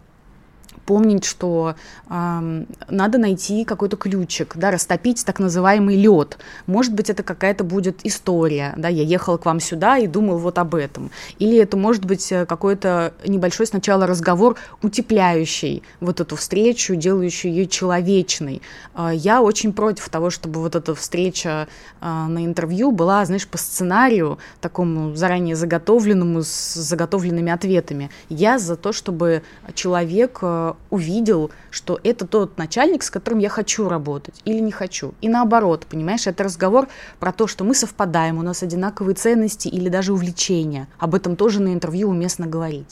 помнить, 0.88 1.26
что 1.26 1.74
э, 2.08 2.64
надо 2.88 3.18
найти 3.18 3.66
какой-то 3.66 3.98
ключик, 3.98 4.56
да, 4.56 4.70
растопить 4.70 5.22
так 5.22 5.38
называемый 5.38 5.96
лед. 5.96 6.38
Может 6.66 6.94
быть, 6.94 7.10
это 7.10 7.22
какая-то 7.22 7.62
будет 7.62 8.06
история, 8.06 8.72
да, 8.78 8.88
я 8.88 9.02
ехал 9.02 9.36
к 9.36 9.44
вам 9.44 9.60
сюда 9.60 9.98
и 9.98 10.06
думал 10.06 10.38
вот 10.38 10.56
об 10.56 10.74
этом. 10.74 11.10
Или 11.38 11.58
это 11.58 11.76
может 11.76 12.06
быть 12.06 12.32
э, 12.32 12.46
какой-то 12.46 13.12
небольшой 13.26 13.66
сначала 13.66 14.06
разговор, 14.06 14.56
утепляющий 14.80 15.82
вот 16.00 16.20
эту 16.20 16.36
встречу, 16.36 16.94
делающий 16.94 17.50
ее 17.50 17.66
человечной. 17.66 18.62
Э, 18.94 19.10
я 19.12 19.42
очень 19.42 19.74
против 19.74 20.08
того, 20.08 20.30
чтобы 20.30 20.60
вот 20.60 20.74
эта 20.74 20.94
встреча 20.94 21.68
э, 22.00 22.06
на 22.06 22.46
интервью 22.46 22.92
была, 22.92 23.22
знаешь, 23.26 23.46
по 23.46 23.58
сценарию, 23.58 24.38
такому 24.62 25.14
заранее 25.14 25.54
заготовленному, 25.54 26.42
с 26.42 26.72
заготовленными 26.72 27.52
ответами. 27.52 28.08
Я 28.30 28.58
за 28.58 28.76
то, 28.76 28.94
чтобы 28.94 29.42
человек 29.74 30.42
увидел, 30.90 31.50
что 31.70 32.00
это 32.02 32.26
тот 32.26 32.58
начальник, 32.58 33.02
с 33.02 33.10
которым 33.10 33.40
я 33.40 33.48
хочу 33.48 33.88
работать 33.88 34.40
или 34.44 34.58
не 34.58 34.72
хочу. 34.72 35.14
И 35.20 35.28
наоборот, 35.28 35.86
понимаешь, 35.88 36.26
это 36.26 36.44
разговор 36.44 36.88
про 37.20 37.32
то, 37.32 37.46
что 37.46 37.64
мы 37.64 37.74
совпадаем, 37.74 38.38
у 38.38 38.42
нас 38.42 38.62
одинаковые 38.62 39.14
ценности 39.14 39.68
или 39.68 39.88
даже 39.88 40.12
увлечения. 40.12 40.88
Об 40.98 41.14
этом 41.14 41.36
тоже 41.36 41.60
на 41.60 41.72
интервью 41.72 42.08
уместно 42.08 42.46
говорить. 42.46 42.88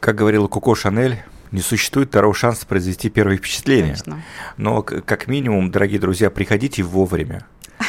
Как 0.00 0.14
говорила 0.14 0.46
Коко 0.46 0.74
Шанель, 0.74 1.22
не 1.50 1.60
существует 1.60 2.08
второго 2.08 2.34
шанса 2.34 2.66
произвести 2.66 3.08
первое 3.08 3.36
впечатление. 3.36 3.94
Точно. 3.94 4.22
Но 4.56 4.82
как 4.82 5.28
минимум, 5.28 5.70
дорогие 5.70 6.00
друзья, 6.00 6.28
приходите 6.28 6.82
вовремя. 6.82 7.46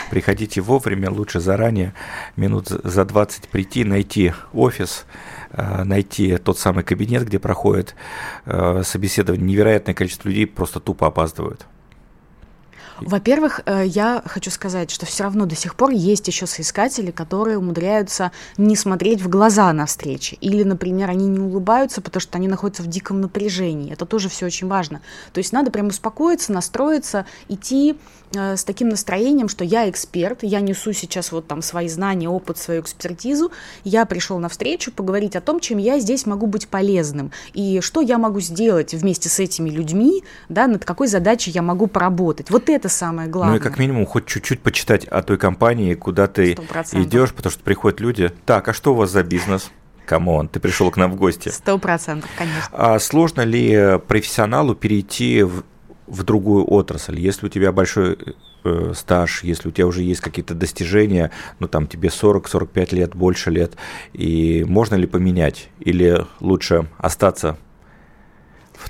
Приходите 0.09 0.61
вовремя, 0.61 1.09
лучше 1.09 1.39
заранее, 1.39 1.93
минут 2.35 2.67
за 2.67 3.05
20 3.05 3.49
прийти, 3.49 3.83
найти 3.83 4.33
офис, 4.53 5.05
Э, 5.57 5.83
найти 5.83 6.37
тот 6.37 6.59
самый 6.59 6.83
кабинет, 6.83 7.25
где 7.25 7.39
проходит 7.39 7.95
э, 8.45 8.81
собеседование. 8.83 9.45
Невероятное 9.45 9.93
количество 9.93 10.27
людей 10.27 10.47
просто 10.47 10.79
тупо 10.79 11.07
опаздывают. 11.07 11.65
Во-первых, 12.99 13.61
э, 13.65 13.83
я 13.85 14.21
хочу 14.25 14.51
сказать, 14.51 14.91
что 14.91 15.05
все 15.05 15.23
равно 15.23 15.45
до 15.45 15.55
сих 15.55 15.75
пор 15.75 15.91
есть 15.91 16.27
еще 16.27 16.45
соискатели, 16.45 17.11
которые 17.11 17.57
умудряются 17.57 18.31
не 18.57 18.75
смотреть 18.75 19.21
в 19.21 19.29
глаза 19.29 19.71
на 19.71 19.85
встрече. 19.85 20.37
Или, 20.41 20.63
например, 20.63 21.09
они 21.09 21.27
не 21.27 21.39
улыбаются, 21.39 22.01
потому 22.01 22.21
что 22.21 22.37
они 22.37 22.47
находятся 22.47 22.83
в 22.83 22.87
диком 22.87 23.21
напряжении. 23.21 23.93
Это 23.93 24.05
тоже 24.05 24.29
все 24.29 24.45
очень 24.45 24.67
важно. 24.67 25.01
То 25.31 25.39
есть 25.39 25.53
надо 25.53 25.71
прям 25.71 25.87
успокоиться, 25.87 26.51
настроиться, 26.51 27.25
идти 27.49 27.97
с 28.35 28.63
таким 28.63 28.89
настроением, 28.89 29.49
что 29.49 29.63
я 29.63 29.89
эксперт, 29.89 30.39
я 30.43 30.61
несу 30.61 30.93
сейчас 30.93 31.31
вот 31.31 31.47
там 31.47 31.61
свои 31.61 31.87
знания, 31.87 32.29
опыт, 32.29 32.57
свою 32.57 32.81
экспертизу, 32.81 33.51
я 33.83 34.05
пришел 34.05 34.39
на 34.39 34.49
встречу 34.49 34.91
поговорить 34.91 35.35
о 35.35 35.41
том, 35.41 35.59
чем 35.59 35.77
я 35.77 35.99
здесь 35.99 36.25
могу 36.25 36.47
быть 36.47 36.67
полезным, 36.67 37.31
и 37.53 37.79
что 37.81 38.01
я 38.01 38.17
могу 38.17 38.39
сделать 38.39 38.93
вместе 38.93 39.29
с 39.29 39.39
этими 39.39 39.69
людьми, 39.69 40.23
да, 40.49 40.67
над 40.67 40.85
какой 40.85 41.07
задачей 41.07 41.51
я 41.51 41.61
могу 41.61 41.87
поработать. 41.87 42.49
Вот 42.49 42.69
это 42.69 42.89
самое 42.89 43.29
главное. 43.29 43.55
Ну 43.55 43.59
и 43.59 43.63
как 43.63 43.79
минимум 43.79 44.05
хоть 44.05 44.25
чуть-чуть 44.25 44.61
почитать 44.61 45.05
о 45.05 45.21
той 45.23 45.37
компании, 45.37 45.93
куда 45.93 46.27
ты 46.27 46.53
100%. 46.53 47.03
идешь, 47.03 47.33
потому 47.33 47.51
что 47.51 47.63
приходят 47.63 47.99
люди, 47.99 48.31
так, 48.45 48.67
а 48.67 48.73
что 48.73 48.93
у 48.93 48.95
вас 48.95 49.11
за 49.11 49.23
бизнес? 49.23 49.71
Come 50.05 50.29
on, 50.29 50.47
ты 50.47 50.59
пришел 50.59 50.91
к 50.91 50.97
нам 50.97 51.11
в 51.11 51.15
гости. 51.15 51.49
Сто 51.49 51.77
процентов, 51.77 52.29
конечно. 52.37 52.69
А 52.71 52.99
сложно 52.99 53.41
ли 53.41 53.99
профессионалу 54.07 54.75
перейти 54.75 55.43
в 55.43 55.63
в 56.07 56.23
другую 56.23 56.65
отрасль. 56.71 57.19
Если 57.19 57.45
у 57.45 57.49
тебя 57.49 57.71
большой 57.71 58.17
э, 58.63 58.93
стаж, 58.95 59.43
если 59.43 59.69
у 59.69 59.71
тебя 59.71 59.87
уже 59.87 60.03
есть 60.03 60.21
какие-то 60.21 60.53
достижения, 60.53 61.31
ну 61.59 61.67
там 61.67 61.87
тебе 61.87 62.09
40-45 62.09 62.95
лет, 62.95 63.15
больше 63.15 63.51
лет, 63.51 63.73
и 64.13 64.63
можно 64.67 64.95
ли 64.95 65.07
поменять? 65.07 65.69
Или 65.79 66.25
лучше 66.39 66.87
остаться 66.97 67.57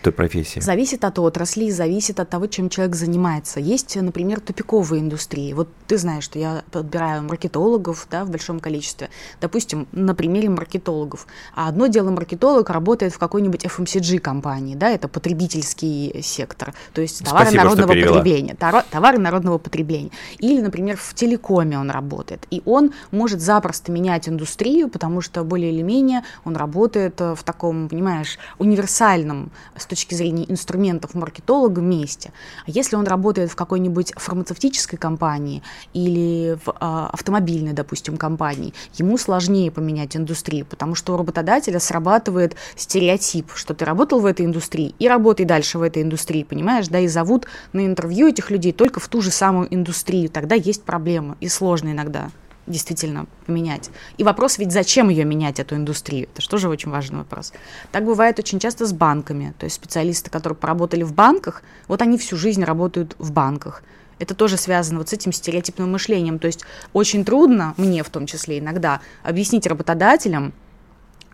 той 0.05 0.13
профессии? 0.13 0.59
Зависит 0.59 1.03
от 1.03 1.19
отрасли, 1.19 1.69
зависит 1.69 2.19
от 2.19 2.29
того, 2.29 2.47
чем 2.47 2.69
человек 2.69 2.95
занимается. 2.95 3.59
Есть, 3.59 3.95
например, 3.95 4.39
тупиковые 4.39 5.01
индустрии. 5.01 5.53
Вот 5.53 5.67
ты 5.87 5.97
знаешь, 5.97 6.23
что 6.23 6.39
я 6.39 6.63
подбираю 6.71 7.23
маркетологов 7.23 8.07
да, 8.09 8.23
в 8.23 8.29
большом 8.29 8.59
количестве. 8.59 9.09
Допустим, 9.41 9.87
на 9.91 10.13
примере 10.13 10.49
маркетологов. 10.49 11.25
А 11.55 11.67
одно 11.67 11.87
дело 11.87 12.11
маркетолог 12.11 12.69
работает 12.69 13.13
в 13.13 13.17
какой-нибудь 13.17 13.65
FMCG-компании, 13.65 14.75
да, 14.75 14.89
это 14.89 15.07
потребительский 15.07 16.21
сектор, 16.21 16.73
то 16.93 17.01
есть 17.01 17.23
товары 17.23 17.45
Спасибо, 17.45 17.63
народного 17.63 17.87
потребления. 17.87 18.55
Товары 18.55 19.17
народного 19.17 19.57
потребления. 19.57 20.11
Или, 20.37 20.61
например, 20.61 20.97
в 20.97 21.13
телекоме 21.13 21.79
он 21.79 21.89
работает. 21.89 22.45
И 22.51 22.61
он 22.65 22.93
может 23.11 23.41
запросто 23.41 23.91
менять 23.91 24.29
индустрию, 24.29 24.87
потому 24.89 25.21
что 25.21 25.43
более 25.43 25.71
или 25.71 25.81
менее 25.81 26.23
он 26.43 26.55
работает 26.55 27.19
в 27.19 27.39
таком, 27.43 27.89
понимаешь, 27.89 28.37
универсальном 28.59 29.51
с 29.75 29.85
точки 29.95 30.13
зрения 30.13 30.45
инструментов 30.51 31.13
маркетолога 31.13 31.79
месте. 31.79 32.33
А 32.67 32.71
если 32.71 32.97
он 32.97 33.07
работает 33.07 33.49
в 33.49 33.55
какой-нибудь 33.55 34.11
фармацевтической 34.17 34.99
компании 34.99 35.63
или 35.93 36.57
в 36.65 36.75
а, 36.81 37.09
автомобильной, 37.13 37.71
допустим, 37.71 38.17
компании, 38.17 38.73
ему 38.95 39.17
сложнее 39.17 39.71
поменять 39.71 40.17
индустрию, 40.17 40.65
потому 40.65 40.95
что 40.95 41.13
у 41.13 41.17
работодателя 41.17 41.79
срабатывает 41.79 42.57
стереотип, 42.75 43.51
что 43.55 43.73
ты 43.73 43.85
работал 43.85 44.19
в 44.19 44.25
этой 44.25 44.45
индустрии 44.45 44.93
и 44.99 45.07
работай 45.07 45.45
дальше 45.45 45.79
в 45.79 45.81
этой 45.81 46.03
индустрии, 46.03 46.43
понимаешь, 46.43 46.89
да, 46.89 46.99
и 46.99 47.07
зовут 47.07 47.47
на 47.71 47.85
интервью 47.85 48.27
этих 48.27 48.51
людей 48.51 48.73
только 48.73 48.99
в 48.99 49.07
ту 49.07 49.21
же 49.21 49.31
самую 49.31 49.73
индустрию, 49.73 50.29
тогда 50.29 50.55
есть 50.55 50.83
проблема, 50.83 51.37
и 51.39 51.47
сложно 51.47 51.91
иногда 51.91 52.31
действительно 52.67 53.27
поменять. 53.45 53.89
И 54.17 54.23
вопрос 54.23 54.57
ведь, 54.57 54.71
зачем 54.71 55.09
ее 55.09 55.25
менять, 55.25 55.59
эту 55.59 55.75
индустрию? 55.75 56.27
Это 56.33 56.57
же 56.57 56.69
очень 56.69 56.91
важный 56.91 57.19
вопрос. 57.19 57.53
Так 57.91 58.05
бывает 58.05 58.39
очень 58.39 58.59
часто 58.59 58.85
с 58.85 58.93
банками. 58.93 59.53
То 59.59 59.65
есть 59.65 59.75
специалисты, 59.75 60.29
которые 60.29 60.57
поработали 60.57 61.03
в 61.03 61.13
банках, 61.13 61.63
вот 61.87 62.01
они 62.01 62.17
всю 62.17 62.37
жизнь 62.37 62.63
работают 62.63 63.15
в 63.19 63.31
банках. 63.31 63.83
Это 64.17 64.33
тоже 64.33 64.57
связано 64.57 64.99
вот 64.99 65.09
с 65.09 65.13
этим 65.13 65.31
стереотипным 65.31 65.91
мышлением. 65.91 66.39
То 66.39 66.47
есть 66.47 66.63
очень 66.93 67.25
трудно, 67.25 67.73
мне 67.77 68.03
в 68.03 68.09
том 68.09 68.25
числе 68.25 68.59
иногда, 68.59 69.01
объяснить 69.23 69.67
работодателям, 69.67 70.53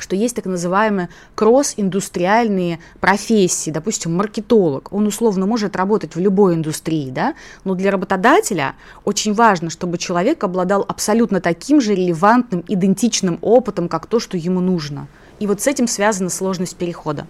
что 0.01 0.15
есть 0.15 0.35
так 0.35 0.45
называемые 0.45 1.09
кросс-индустриальные 1.35 2.79
профессии, 2.99 3.71
допустим, 3.71 4.15
маркетолог, 4.15 4.91
он 4.91 5.07
условно 5.07 5.45
может 5.45 5.75
работать 5.75 6.15
в 6.15 6.19
любой 6.19 6.55
индустрии, 6.55 7.09
да, 7.09 7.35
но 7.63 7.75
для 7.75 7.91
работодателя 7.91 8.75
очень 9.05 9.33
важно, 9.33 9.69
чтобы 9.69 9.97
человек 9.97 10.43
обладал 10.43 10.85
абсолютно 10.87 11.41
таким 11.41 11.79
же 11.81 11.95
релевантным, 11.95 12.63
идентичным 12.67 13.37
опытом, 13.41 13.87
как 13.87 14.07
то, 14.07 14.19
что 14.19 14.37
ему 14.37 14.59
нужно. 14.59 15.07
И 15.39 15.47
вот 15.47 15.61
с 15.61 15.67
этим 15.67 15.87
связана 15.87 16.29
сложность 16.29 16.75
перехода. 16.75 17.27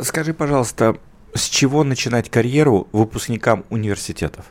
Скажи, 0.00 0.34
пожалуйста, 0.34 0.96
с 1.34 1.44
чего 1.44 1.84
начинать 1.84 2.30
карьеру 2.30 2.88
выпускникам 2.92 3.64
университетов? 3.70 4.46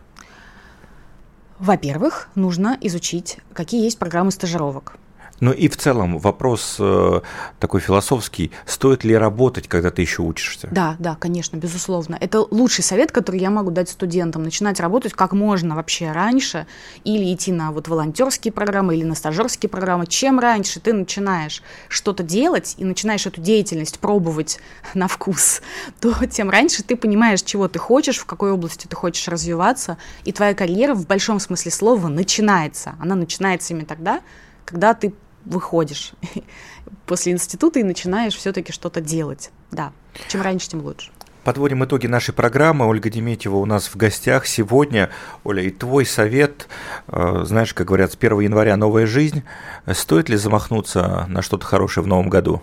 Во-первых, 1.60 2.30
нужно 2.36 2.78
изучить, 2.82 3.40
какие 3.54 3.84
есть 3.84 3.98
программы 3.98 4.32
стажировок. 4.32 4.96
Ну 5.40 5.52
и 5.52 5.68
в 5.68 5.78
целом 5.78 6.18
вопрос 6.18 6.78
э, 6.80 7.22
такой 7.60 7.80
философский, 7.80 8.52
стоит 8.66 9.04
ли 9.04 9.16
работать, 9.16 9.68
когда 9.68 9.92
ты 9.92 10.02
еще 10.02 10.24
учишься? 10.24 10.68
Да, 10.72 10.96
да, 10.98 11.16
конечно, 11.16 11.58
безусловно. 11.58 12.18
Это 12.20 12.42
лучший 12.42 12.84
совет, 12.84 13.12
который 13.12 13.40
я 13.40 13.52
могу 13.52 13.70
дать 13.70 13.90
студентам. 13.90 14.44
Начинать 14.44 14.80
работать 14.80 15.14
как 15.14 15.34
можно 15.34 15.76
вообще 15.76 16.12
раньше 16.12 16.66
или 17.04 17.34
идти 17.34 17.52
на 17.52 17.72
вот 17.72 17.88
волонтерские 17.88 18.52
программы 18.52 18.96
или 18.96 19.04
на 19.04 19.14
стажерские 19.14 19.70
программы. 19.70 20.08
Чем 20.08 20.40
раньше 20.40 20.80
ты 20.80 20.94
начинаешь 20.94 21.62
что-то 21.88 22.24
делать 22.24 22.74
и 22.78 22.86
начинаешь 22.86 23.28
эту 23.28 23.40
деятельность 23.40 24.00
пробовать 24.00 24.60
на 24.96 25.08
вкус, 25.08 25.62
то 26.00 26.14
тем 26.26 26.50
раньше 26.50 26.82
ты 26.82 26.96
понимаешь, 26.96 27.44
чего 27.44 27.68
ты 27.68 27.78
хочешь, 27.78 28.18
в 28.18 28.26
какой 28.26 28.52
области 28.52 28.88
ты 28.88 28.96
хочешь 28.96 29.28
развиваться, 29.28 29.98
и 30.24 30.32
твоя 30.32 30.56
карьера 30.56 30.96
в 30.96 31.06
большом 31.06 31.40
смысле 31.40 31.72
слова 31.72 32.08
начинается. 32.08 32.96
Она 33.00 33.14
начинается 33.14 33.74
именно 33.74 33.86
тогда, 33.86 34.22
когда 34.66 34.94
ты 34.94 35.14
выходишь 35.48 36.12
после 37.06 37.32
института 37.32 37.80
и 37.80 37.84
начинаешь 37.84 38.36
все-таки 38.36 38.72
что-то 38.72 39.02
делать. 39.02 39.52
Да, 39.72 39.92
чем 40.28 40.42
раньше, 40.42 40.70
тем 40.70 40.82
лучше. 40.82 41.12
Подводим 41.44 41.86
итоги 41.86 42.08
нашей 42.08 42.34
программы. 42.34 42.86
Ольга 42.86 43.10
Деметьева 43.10 43.56
у 43.56 43.66
нас 43.66 43.88
в 43.88 43.96
гостях 43.96 44.46
сегодня. 44.46 45.10
Оля, 45.46 45.64
и 45.64 45.70
твой 45.70 46.06
совет, 46.06 46.68
э, 47.08 47.44
знаешь, 47.46 47.74
как 47.74 47.88
говорят, 47.88 48.12
с 48.12 48.16
1 48.18 48.42
января 48.42 48.76
новая 48.76 49.06
жизнь. 49.06 49.44
Стоит 49.90 50.28
ли 50.28 50.36
замахнуться 50.36 51.26
на 51.30 51.42
что-то 51.42 51.66
хорошее 51.66 52.04
в 52.04 52.08
новом 52.08 52.28
году? 52.28 52.62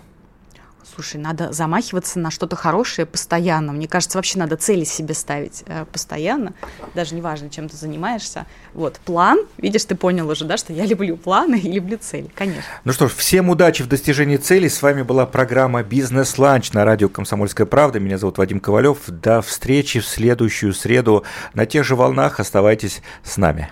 Слушай, 0.93 1.17
надо 1.17 1.51
замахиваться 1.51 2.19
на 2.19 2.29
что-то 2.29 2.55
хорошее 2.55 3.05
постоянно. 3.05 3.73
Мне 3.73 3.87
кажется, 3.87 4.17
вообще 4.17 4.37
надо 4.37 4.55
цели 4.55 4.83
себе 4.83 5.13
ставить 5.13 5.63
э, 5.65 5.85
постоянно. 5.91 6.53
Даже 6.93 7.15
неважно, 7.15 7.49
чем 7.49 7.67
ты 7.67 7.75
занимаешься. 7.75 8.45
Вот, 8.73 8.99
план. 9.03 9.39
Видишь, 9.57 9.85
ты 9.85 9.95
понял 9.95 10.29
уже, 10.29 10.45
да, 10.45 10.57
что 10.57 10.73
я 10.73 10.85
люблю 10.85 11.17
планы 11.17 11.59
и 11.59 11.71
люблю 11.71 11.97
цели, 11.97 12.29
конечно. 12.33 12.63
Ну 12.83 12.93
что 12.93 13.07
ж, 13.07 13.13
всем 13.13 13.49
удачи 13.49 13.83
в 13.83 13.87
достижении 13.87 14.37
целей. 14.37 14.69
С 14.69 14.81
вами 14.81 15.01
была 15.01 15.25
программа 15.25 15.83
«Бизнес-ланч» 15.83 16.71
на 16.73 16.85
радио 16.85 17.09
«Комсомольская 17.09 17.65
правда». 17.65 17.99
Меня 17.99 18.17
зовут 18.17 18.37
Вадим 18.37 18.59
Ковалев. 18.59 18.99
До 19.07 19.41
встречи 19.41 19.99
в 19.99 20.07
следующую 20.07 20.73
среду 20.73 21.23
на 21.53 21.65
тех 21.65 21.83
же 21.83 21.95
волнах. 21.95 22.39
Оставайтесь 22.39 23.01
с 23.23 23.37
нами. 23.37 23.71